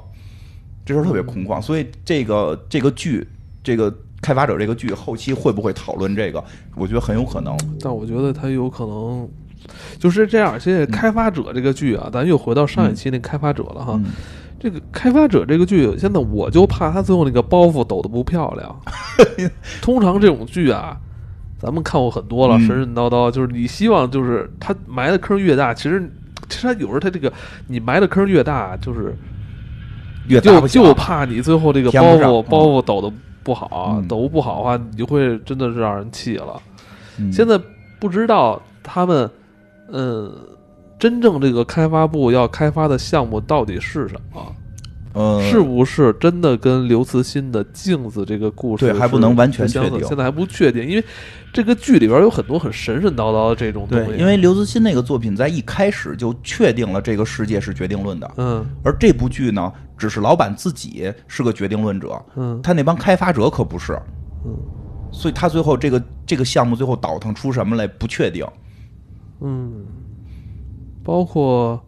[0.84, 1.62] 这事儿特别空旷。
[1.62, 3.28] 所以这个这个剧，
[3.64, 3.94] 这个
[4.28, 6.44] 开发者这个剧后期会不会讨论这个？
[6.76, 7.58] 我觉得很有可能。
[7.80, 9.26] 但我觉得他有可能
[9.98, 10.60] 就是这样。
[10.60, 13.94] 现在开发者这个剧啊，咱又回到上一期那开发者了哈。
[13.96, 14.12] 嗯
[14.60, 18.76] 这个开发者这个剧，现在我就怕他最后那个包袱抖得不漂亮。
[19.82, 20.98] 通常这种剧啊，
[21.60, 26.12] 咱们看过很多了，嗯神神叨叨，就是你希望就是他埋的坑越大，其实
[26.50, 27.32] 其实他有时候他这个
[27.68, 29.16] 你埋的坑越大，就是
[30.28, 33.14] 越大不小就怕你最后这个包袱包袱抖得
[33.48, 36.62] 不好，嗯抖不好的话，你就会真的是让人气了。
[37.18, 37.58] 嗯现在
[37.98, 39.32] 不知道他们，
[39.88, 40.30] 嗯，
[41.00, 44.56] 真正这个开发部要开发的项目到底是什么？
[45.18, 50.00] 呃是不是真的跟刘慈欣的《镜子》这个故事对还不能完全确定。
[50.06, 51.04] 现在还不确定，因为
[51.52, 54.06] 这个剧里边有很多很神神叨叨的这种东西。
[54.12, 58.66] 对，因为刘慈欣那个作品在一开始就确定了这个世界是决定论的，嗯。
[58.84, 62.62] 而这部剧呢，只是老板自己是个决定论者，嗯。
[62.62, 63.94] 他那帮开发者可不是，
[64.46, 64.56] 嗯。
[65.12, 68.46] 所以他最后这个这个项目最后倒腾出什么来不确定。
[69.40, 69.86] 嗯，
[71.04, 71.82] 包括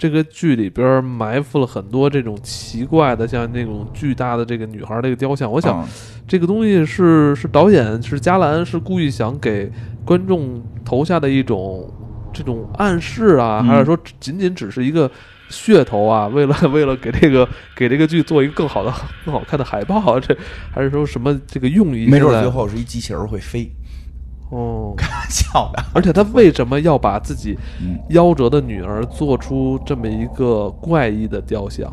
[0.00, 5.46] 这个剧里边埋伏了很多这种奇怪的，像那种巨大的这个女孩儿这个雕像。
[5.46, 5.86] 我我想
[6.26, 9.70] 这个东西是是导演是加兰是故意想给
[10.02, 11.92] 观众投下的一种
[12.32, 15.10] 这种暗示啊，嗯还是说仅仅只是一个
[15.50, 16.28] 噱头啊？
[16.28, 17.46] 为了 为了给这个
[17.76, 18.90] 给这个剧做一个更好的
[19.26, 20.34] 更 好看的海报啊，这
[20.72, 22.06] 还是说什么这个用意？
[22.06, 23.70] 没准儿最后是一机器人会飞，
[24.50, 25.82] 哦，开玩笑的。
[25.94, 31.90] 而且他为什么要把自己嗯，夭折的女儿做出这么一个怪异的雕像？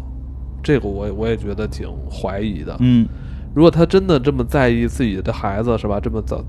[0.63, 2.75] 这个我我也觉得挺怀疑的。
[2.79, 3.07] 嗯，
[3.53, 5.99] 如果他真的这么在意自己的孩子，是吧？
[5.99, 6.43] 这么早，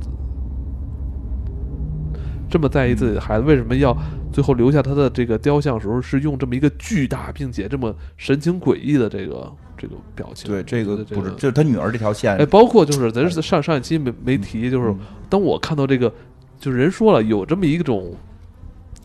[2.51, 3.97] 这么在意自己的孩子，为什么要
[4.33, 10.51] 最后留下他的这个雕像时候是用这么一个巨大并且这么神情诡异的这个这个表情？
[10.51, 14.99] 对，这个不是，就是他女儿这条线哎，，包括就是咱是上上一期没没提，就是嗯
[15.31, 16.13] 当我看到这个，
[16.59, 18.13] 就是人说了有这么一种，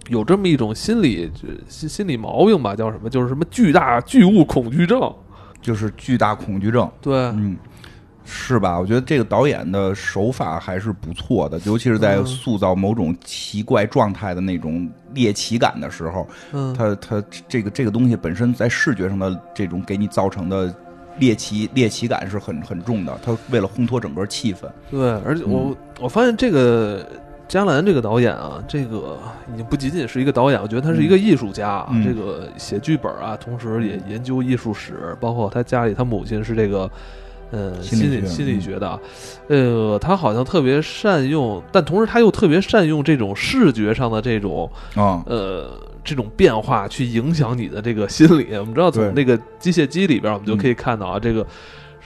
[0.10, 1.32] 有这么一种心理
[1.70, 3.10] 心心理毛病吧，叫什么？
[3.10, 5.14] 就是什么巨大巨物恐惧症。
[5.62, 6.92] 就是巨大恐惧症。
[7.02, 7.56] 对，嗯，
[8.26, 8.80] 是吧？
[8.80, 20.74] 我觉得这个导演的手法还是不错的，尤其是在嗯塑造某种奇怪状态的那种猎奇感的时候，嗯，他他这个这个东西本身在视觉上的这种给你造成的
[21.18, 23.18] 猎奇猎奇感是很很重的。
[23.22, 27.06] 他为了烘托整个气氛，对，而且我、我发现这个
[27.48, 29.20] 加兰这个导演啊，这个
[29.54, 31.90] 已经不仅仅是一个导演，我觉得他是一个艺术家啊。
[31.92, 36.90] 嗯这个写剧本啊，同时也研究艺术史，包括他家里他母亲是这个。
[37.54, 39.00] 呃，心理心理学的啊，
[39.48, 45.70] 呃，他好像特别善用，但同时他又特别善用这种视觉上的这种啊、呃
[46.04, 48.48] 这种变化去影响你的这个心理。
[48.58, 51.46] 我们知道从那个机械机里边，我们就可以看到啊，这个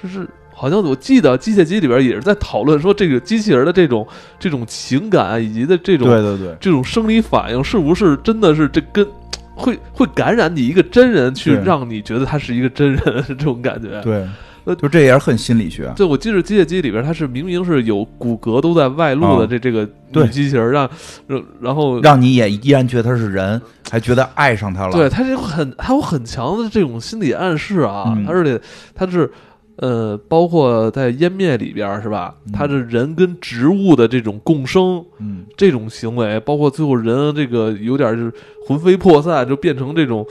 [0.03, 4.05] 就是好像我记得机械机里边也是在讨论说，这个机器人的这种
[4.37, 9.07] 这种情感以及的这种对对对，这种生理反应，是不是真的是这跟
[9.55, 13.99] 会会感染你一个真人，去让你觉得他是一个真人， 这种感觉。
[14.01, 14.27] 对
[14.67, 15.89] 呃，就这也是很心理学。
[15.95, 20.89] 对，我记得机械姬里边，它是明明是有骨骼都在外露的啊这这个对女机器人，让
[21.25, 24.91] 让然后让你也依然觉得他是人，还觉得爱上他了。
[24.91, 28.59] 对，它是有很它有很强的这种心理暗示啊，嗯而且
[28.93, 29.31] 它是
[29.77, 32.35] 呃，包括在湮灭里边是吧？
[32.47, 38.33] 嗯它是人跟植物的这种共生嗯，这种行为，包括最后人这个有点就是
[38.67, 40.25] 魂飞魄散，就变成这种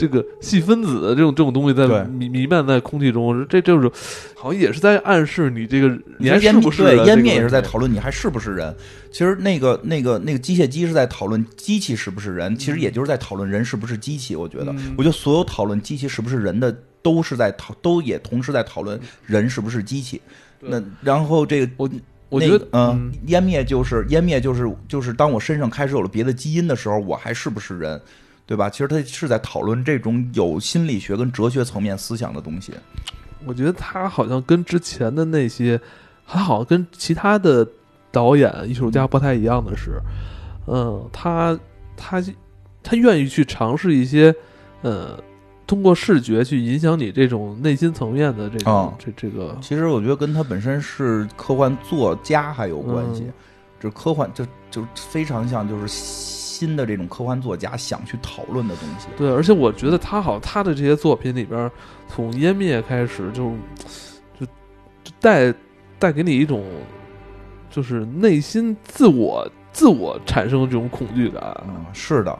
[0.00, 3.92] 这个细分子的这种这种东西在弥弥漫在空气中，这这种
[4.34, 8.74] 好像也是在暗示你这个你还是不是人对湮灭也是在讨论你还是不是人。
[9.12, 14.34] 其实那个那个那个机械机是在讨论机器是不是人，其实也就是在讨论人是不是机器。
[14.34, 20.18] 我觉得，嗯我觉得所有讨论机器是不是人的，都是在讨，都也同时在讨论人是不是机器。
[20.60, 21.90] 那然后这个我
[22.28, 28.00] 我觉得嗯，湮灭就是湮灭就是就是当我身上开始有了别的基因的时候，我还是不是人？
[28.50, 28.68] 对吧？
[28.68, 32.72] 其实他是在讨论这种有心理学跟哲学层面思想的东西。
[33.46, 35.80] 我觉得他好像跟之前的那些，
[36.24, 37.64] 还好像跟其他的
[38.10, 40.00] 导演、艺术家不太一样的是，
[40.66, 41.56] 嗯，他
[41.96, 42.20] 他
[42.82, 44.34] 他愿意去尝试一些，
[44.82, 45.16] 呃，
[45.64, 53.22] 通过视觉去影响你这种内心层面的这种、哦这这个，其实我觉得跟他本身是科幻作家还有关系。
[53.22, 53.32] 嗯
[53.82, 55.88] 这科幻就就非常像就是
[56.60, 59.08] 新的这种科幻作家想去讨论的东西。
[59.16, 61.70] 对，而且我觉得他好，他的这些作品里边，
[62.06, 63.54] 从湮灭开始就
[64.38, 64.44] 就
[65.02, 65.54] 就带
[65.98, 66.62] 带给你一种，
[67.70, 71.40] 就是内心自我自我产生的这种恐惧感。
[71.66, 72.38] 嗯，是的，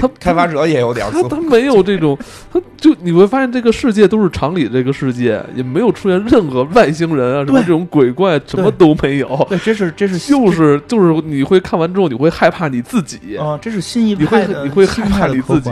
[0.00, 2.18] 这他开发者也有点自他他没有这种，
[2.52, 15.70] 他就你会发现这个世界都是常理，这个世界也没有出现任何外星人啊，什么这种鬼怪，什么都没有，对，这是这是 就是就是你会看完之后，你会害怕你自己，啊、这是新一你会派的，你会害怕你自己。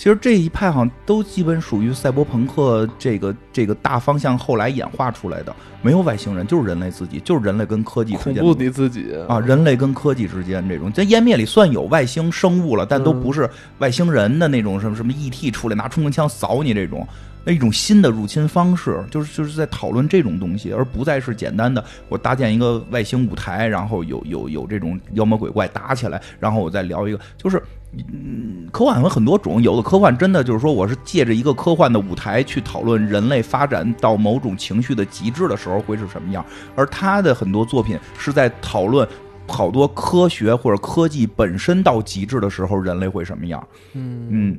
[0.00, 9.14] 其实这一派好像都基本属于赛博朋克这个这个大方向后来演化出来的，没有外星人，就是人类自己，就是人类跟科技之恐间的怖你自己。
[9.28, 13.20] 啊，人类跟科技之间这种，在湮灭里算有外星生物了，但都嗯。
[13.20, 13.46] 不是
[13.76, 17.06] 外星人的那种什么什么 ET 出来拿冲锋枪扫你这种，
[17.44, 27.62] 那一种新的入侵方式，就是就是在讨论这种东西，而不再是简单的我搭建一个外星舞台，然后有有有这种妖魔鬼怪打起来，然后我再聊一个，就是。
[27.92, 39.04] 嗯，科幻有很多种，有的科幻真的就是说，我是借着一个科幻的舞台去讨论人类发展到某种情绪的极致的时候会是什么样，而他的很多作品是在讨论
[39.48, 43.66] 好多科学或者科技本身到极致的时候，人类会什么样？
[43.94, 44.58] 嗯嗯，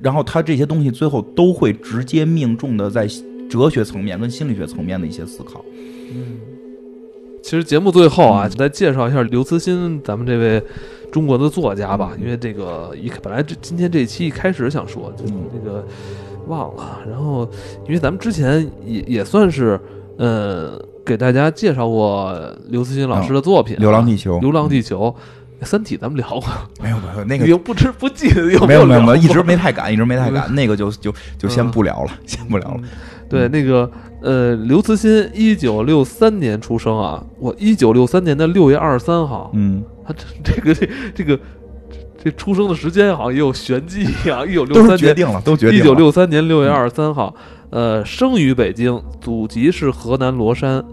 [0.00, 3.06] 然后他这些东西最后都会直接命中的在
[3.48, 5.64] 哲学层面跟心理学层面的一些思考。
[6.12, 6.38] 嗯。
[7.40, 10.62] 其实节目最后啊，嗯再介绍一下刘慈欣，咱们这位
[11.10, 12.12] 中国的作家吧。
[12.20, 15.82] 因为这个一本来这今天这一期一开始想说，就嗯那个
[16.46, 17.00] 忘了。
[17.08, 17.48] 然后
[17.86, 19.80] 因为咱们之前也也算是
[20.18, 22.38] 呃给大家介绍过
[22.68, 25.06] 刘慈欣老师的作品、流浪地球流浪地球》
[25.64, 26.44] 三体》，咱们聊过，
[26.80, 32.80] 没有没有那已经不知不记得有没有没有没有，一直没太敢，一直没太敢，那个就就就先不聊了，先不聊了。
[33.28, 33.90] 对，那个
[34.22, 41.38] 呃，刘慈欣一九六三年出生啊，我一九六三年的六月二十三号，嗯，他这这个这这个
[42.22, 45.84] 这出生的时间好像也有玄机一样，一九六三年，决定了，都决定了。
[45.84, 47.34] 一九六三年六月二十三号，
[47.70, 50.84] 呃，生于北京，祖籍是河南罗山。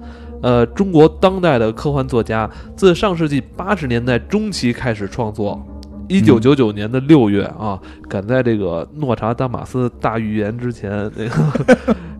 [0.41, 5.59] 呃，中国当代的科幻作家，自上世纪八十年代中期开始创作。
[6.07, 11.65] 一九九九年的六月啊，赶在这个诺查丹马斯大预言之前，那个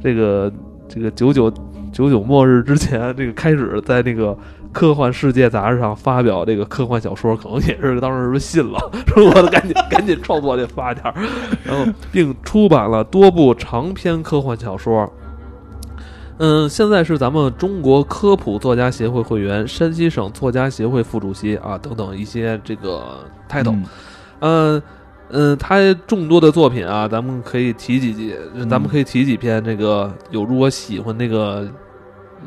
[0.02, 0.52] 这个
[0.88, 1.52] 这个九九
[1.94, 4.36] 九九末日之前，这个开始在那个
[4.72, 11.14] 科幻世界杂志上发表这个科幻小说，可能也是当时是信了，说我得赶紧赶紧创作这发点儿，
[11.64, 15.08] 然后并出版了多部长篇科幻小说。
[16.38, 23.72] 嗯，现在是咱们中国科普作家协会会员、山西省作家协会副主席啊，等等一些这个 title。
[23.72, 23.86] 嗯
[24.42, 24.84] 嗯
[25.30, 29.64] 嗯，他众多的作品啊，咱们可以提几句，嗯咱们可以提几篇。
[29.64, 31.68] 这个有如果喜欢那个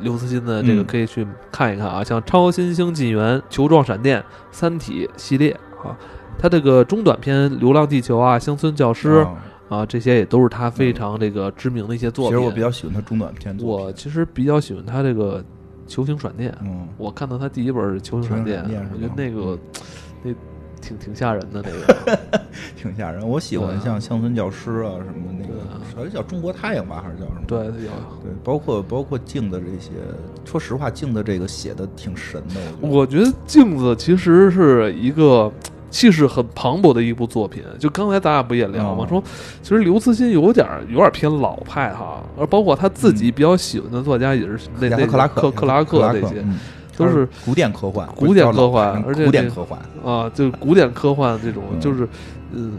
[0.01, 4.21] 刘慈欣的，这个嗯可以去看一看啊，像《超新星纪元》《球状闪电》
[4.53, 5.51] 《三体》系列
[5.83, 5.97] 啊，
[6.39, 9.35] 他这个中短篇《流浪地球》啊，《乡村教师》啊
[9.69, 12.39] 啊，这些也都是他非常这个知名的一些作品。
[12.39, 13.87] 其实我比较喜欢他中短篇作品。
[13.87, 15.41] 我其实比较喜欢他这个
[15.87, 19.59] 《球形闪电》，嗯，我看到他第一本《球形闪电球形闪电》，我觉得那个
[20.25, 20.35] 那
[20.81, 22.19] 挺挺吓人的那个。
[22.77, 23.27] 挺吓人。
[23.29, 25.55] 我喜欢像乡村教师啊什么那个
[25.95, 27.41] 好像叫中国太阳吧，还是叫什么？
[27.47, 27.73] 对，有
[28.23, 29.91] 对，包括包括镜子这些，
[30.45, 32.61] 说实话，镜子这个写的挺神的。
[32.81, 35.51] 我觉得我觉得镜子其实是一个
[35.91, 37.63] 气势很磅礴的一部作品。
[37.79, 39.05] 就刚才咱俩不也聊吗？
[39.05, 39.23] 哦说
[39.63, 46.59] 其实刘慈欣有点儿有点儿偏老派哈，而包括他自己比较喜欢的作家也是那那克克拉克、克克拉克这些嗯
[46.97, 49.79] 都是古典科幻，古典科幻而且古典科幻。
[50.05, 52.09] 啊，就古典科幻这种，嗯就是
[52.53, 52.79] 嗯。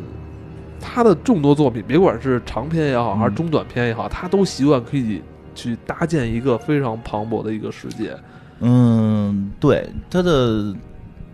[0.82, 5.22] 他的众多作品，别管是长篇也好，还是嗯中短篇也好，他都习惯可以
[5.54, 8.16] 去搭建一个非常磅礴的一个世界。
[8.62, 10.74] 嗯，对他的，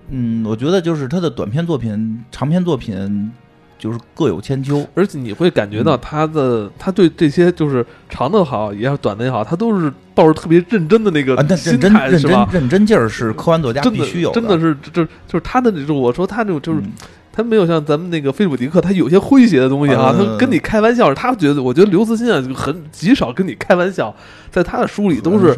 [0.10, 3.32] 嗯，我觉得就是他的短篇作品、长篇作品，
[3.80, 4.88] 就是各有千秋。
[4.94, 12.48] 而且你会感觉到他的，他对这些就是长的好也好，短的也好，他都是抱着特别认真的那个认真认真？
[12.52, 16.92] 认真劲儿是科幻作家必须有的真的是就就是他的那种，我说他这种就是嗯
[17.36, 24.16] 他没有像咱们那个菲利普迪克，他有些诙谐的东西啊，嗯他跟你开玩笑，他觉得我觉得刘慈欣啊就很极少跟你开玩笑，
[24.50, 25.54] 在他的书里都是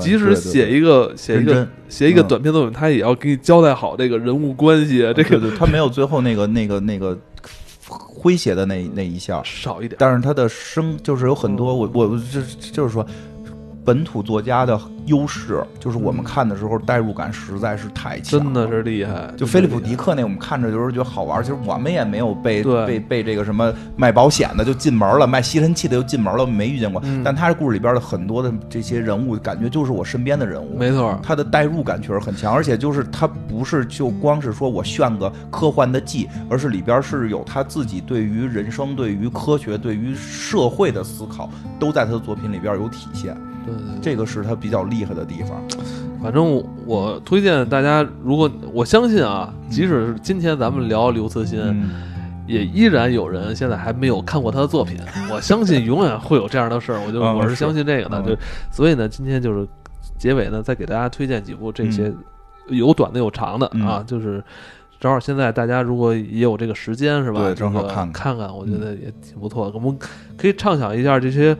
[0.00, 7.16] 即使写一个写一个写一个嗯短篇作品，他也要给你交代好这个人物关系，这个他没有最后那个那个那个
[7.88, 9.94] 诙谐的那那一笑，少一点。
[10.00, 12.40] 但是他的声就是有很多，我我就
[12.72, 13.06] 就是说。
[13.90, 27.02] 本土作家的优势就是我们看的时候代入感实在是太强了，真的是厉害，就菲利普迪克那，我们看着就是觉得好玩，其实我们也没有被被被这个什么卖保险的就进门了，卖吸尘器的就进门了，没遇见过。
[27.04, 27.20] 嗯。
[27.24, 43.36] 但他这故事里边的很多的这些人物，感觉就是我身边的人物，没错，他的代入感确实很强，而且就是他不是就光是说我炫个科幻的技，而是里边是有他自己对于人生、对于科学、对于社会的思考，都在他的作品里边有体现。
[43.70, 44.00] 对对对。
[44.02, 45.60] 这个是他比较厉害的地方。
[46.22, 51.90] 反正我推荐大家，如果我相信啊，即使是今天咱们聊刘慈欣，嗯，
[52.46, 54.98] 也依然有人现在还没有看过他的作品。
[55.32, 58.20] 我相信永远会有这样的事儿，我就嗯我是是相信这个的。
[58.20, 58.36] 嗯就
[58.70, 59.66] 所以呢，今天就是
[60.18, 62.12] 结尾呢，再给大家推荐几部这些
[62.68, 64.42] 嗯有短的有长的啊，就是。
[65.00, 67.40] 正好现在大家如果也有这个时间是吧？
[67.40, 69.72] 对正好看看看我觉得也挺不错的。
[69.72, 69.98] 我们
[70.36, 71.56] 可以畅想一下这些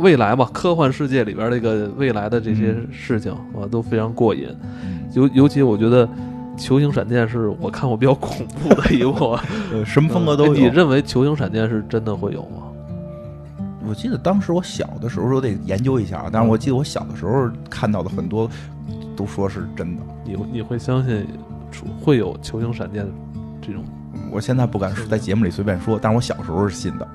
[0.00, 4.48] 未来嘛，科幻世界里边这个未来的这些嗯事情，啊，都非常过瘾。
[4.84, 6.06] 嗯尤尤其我觉得
[6.56, 9.36] 《球形闪电》是我看过比较恐怖的一部。
[9.72, 12.62] 呃，什么风格都你认为球形闪电是真的会有吗？
[13.88, 16.30] 我记得当时我小的时候，我得研究一下啊。
[16.32, 18.48] 但是我记得我小的时候看到的很多
[19.16, 20.02] 都说是真的。
[20.24, 21.26] 你你会相信
[22.00, 23.04] 会有球形闪电
[23.60, 23.82] 这种
[24.30, 27.08] 我现在不敢说在节目里随便说，但是我小时候是信的。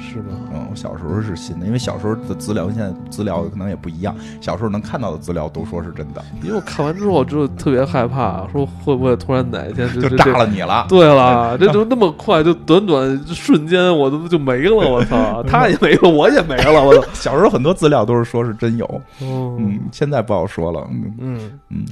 [0.00, 0.36] 是吗？
[0.52, 4.14] 嗯，我小时候是信的，因为小时候的资料跟现在资料可能也不一样。
[4.40, 10.46] 小时候能看到的资料都说是真的，因为我看完之后就特别害怕，说会不会突然哪一天 就就炸了。
[10.46, 10.86] 你了。
[10.88, 14.74] 对了， 这就那么快，就短短瞬间，我都就没了。
[14.74, 16.82] 我操， 他也没了，我也没了。
[16.82, 18.86] 我操，小时候很多资料都是说是真有，
[19.20, 20.86] 嗯嗯，现在不好说了。
[20.90, 21.84] 嗯嗯嗯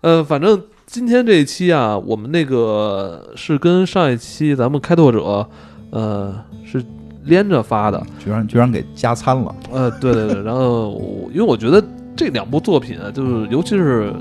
[0.00, 5.46] 呃，反正今天这一期啊，我们那个是跟上一期咱们开拓者，
[5.90, 6.34] 呃，
[6.64, 6.82] 是
[7.24, 8.02] 连着发的。
[8.18, 9.54] 居然居然给加餐了。
[9.70, 11.00] 呃，对对对，然后
[11.32, 11.82] 因为我觉得
[12.16, 14.12] 这两部作品啊，就是尤其是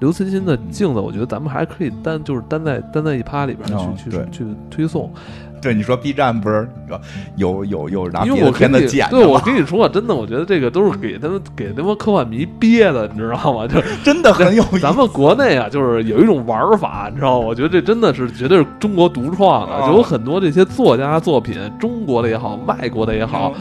[0.00, 5.12] 刘慈欣的《镜子》，我觉得咱们还可以单就是单在单在一趴里边去、哦去去推送，
[5.60, 6.68] 对，你说 B 站不是
[7.36, 9.38] 有有有拿因别的片子剪的对我？
[9.40, 13.66] 跟你说，真的，我觉得这个都是给他们给他们科幻迷憋的，你知道吗？
[13.66, 14.78] 就 真的很有意思。
[14.80, 17.46] 咱们国内啊，就是有一种玩法，你知道吗？
[17.46, 23.52] 我觉得这真的是绝对是中国独创的，哦就有很多这些作家作品，中国的也好，外国的也好，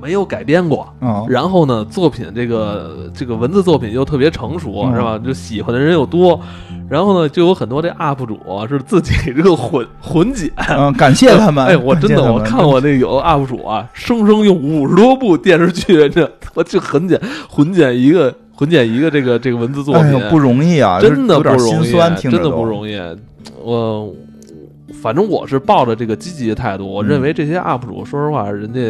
[0.00, 0.86] 没有改编过。
[1.00, 5.18] 啊，然后呢，作品这个这个文字作品又特别成熟，嗯是吧？
[5.18, 6.40] 就喜欢的人又多，
[6.88, 10.50] 然后呢，就有很多这 UP 主啊是自己这个混混剪。
[10.56, 11.64] 嗯，感谢他们。
[11.66, 21.90] 哎，我真的我看过那有 UP 主啊，生生用五十多部电视剧，这我就混剪混剪一个混剪一个这个这个文字作品，哎不容易啊，真的不容易，
[22.20, 22.98] 真的不容易。
[23.62, 24.12] 我
[25.02, 28.80] 反正我是抱着这个积极的态度，我认为这些 UP 主，说实话，人家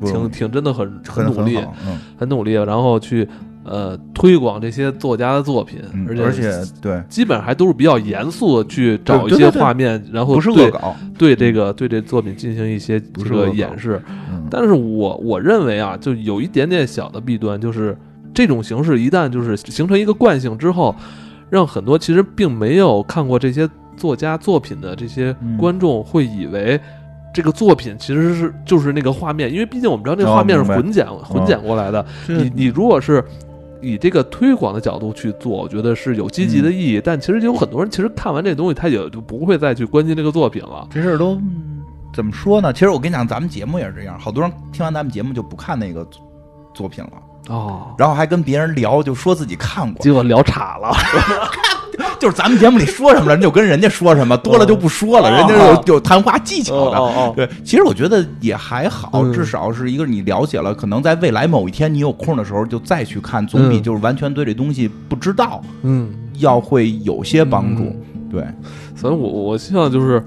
[0.00, 3.28] 挺挺真的很很努力，很好嗯很努力，然后去
[3.64, 14.00] 呃推广这些作家的作品，嗯，而且而且对，基本上还都是比较严肃的去找一些画面，然后不是恶对搞，对这个对这作品进行一些这个不是演示。
[14.30, 17.94] 嗯但是我我认为啊，就有一点点小的弊端，就是
[18.32, 20.96] 这种形式一旦就是形成一个惯性之后，
[21.50, 26.80] 让很多其实并没有看过这些作家作品的这些嗯观众会以为。
[27.38, 32.04] 这个作品其实是就是那个画面，因为毕竟我们知道那个哦画面是混剪、混剪过来的。
[32.26, 33.24] 这你你如果是
[33.80, 37.00] 以这个推广的角度去做，我觉得是有积极的意义。
[37.00, 40.88] 但其实有很多人其实看完这东西，他也就不会再去关心这个作品了。
[40.90, 41.80] 这事儿都嗯
[42.12, 42.72] 怎么说呢？
[42.72, 46.20] 其实我跟你讲，咱们节目也是这样，好多人听完咱们节目就不看那个作
[46.74, 50.02] 作品了，哦，然后还跟别人聊，就说自己看过。
[50.02, 50.90] 结果聊岔了。
[52.18, 55.32] 就是咱们节目里说什么了，人就跟人家说什么，多了就不说了，哦。
[55.36, 57.32] 人家有有谈话技巧的。
[57.36, 59.32] 对，其实我觉得也还好，嗯。
[59.32, 63.82] 至少是一个你了解了，可能在未来某一天你有空的时候就再去看，总比嗯。
[63.82, 67.84] 就是完全对这东西不知道嗯，要会有些帮助。
[67.84, 68.02] 嗯。
[68.30, 68.44] 对，
[68.94, 70.22] 所以我我希望就是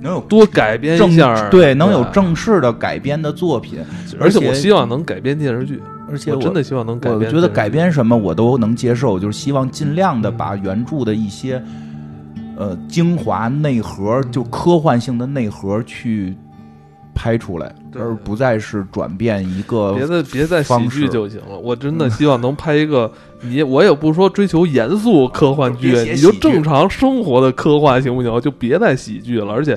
[0.00, 3.80] 能有多改编正一下，对能有正式的改编的作品，
[4.20, 7.24] 而且我希望能改编电视剧，而且我真的希望能改我。
[7.24, 11.62] 觉得改编什么我都能接受，就是希望尽量的把原著的一些
[12.56, 16.36] 呃精华内核，就科幻性的内核去
[17.16, 21.58] 拍出来，而不再是转变一个别的别再喜剧就行了。
[21.58, 23.10] 我真的希望能拍一个，
[23.40, 28.40] 你我也不说追求严肃科幻剧你就正常生活的科幻行不行？
[28.40, 29.76] 就别再喜剧了，而且。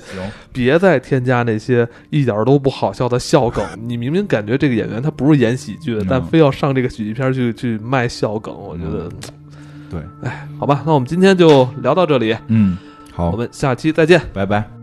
[0.52, 3.64] 别再添加那些一点儿都不好笑的笑梗。
[3.88, 9.10] 你明明感觉这个演员他不是演喜剧的，嗯但非要上这个喜剧片去去卖笑梗，我觉得，
[9.90, 12.78] 对，哎，好吧，那我们今天就聊到这里，嗯，
[13.14, 14.20] 好我，们下期再见。
[14.34, 14.79] 拜拜。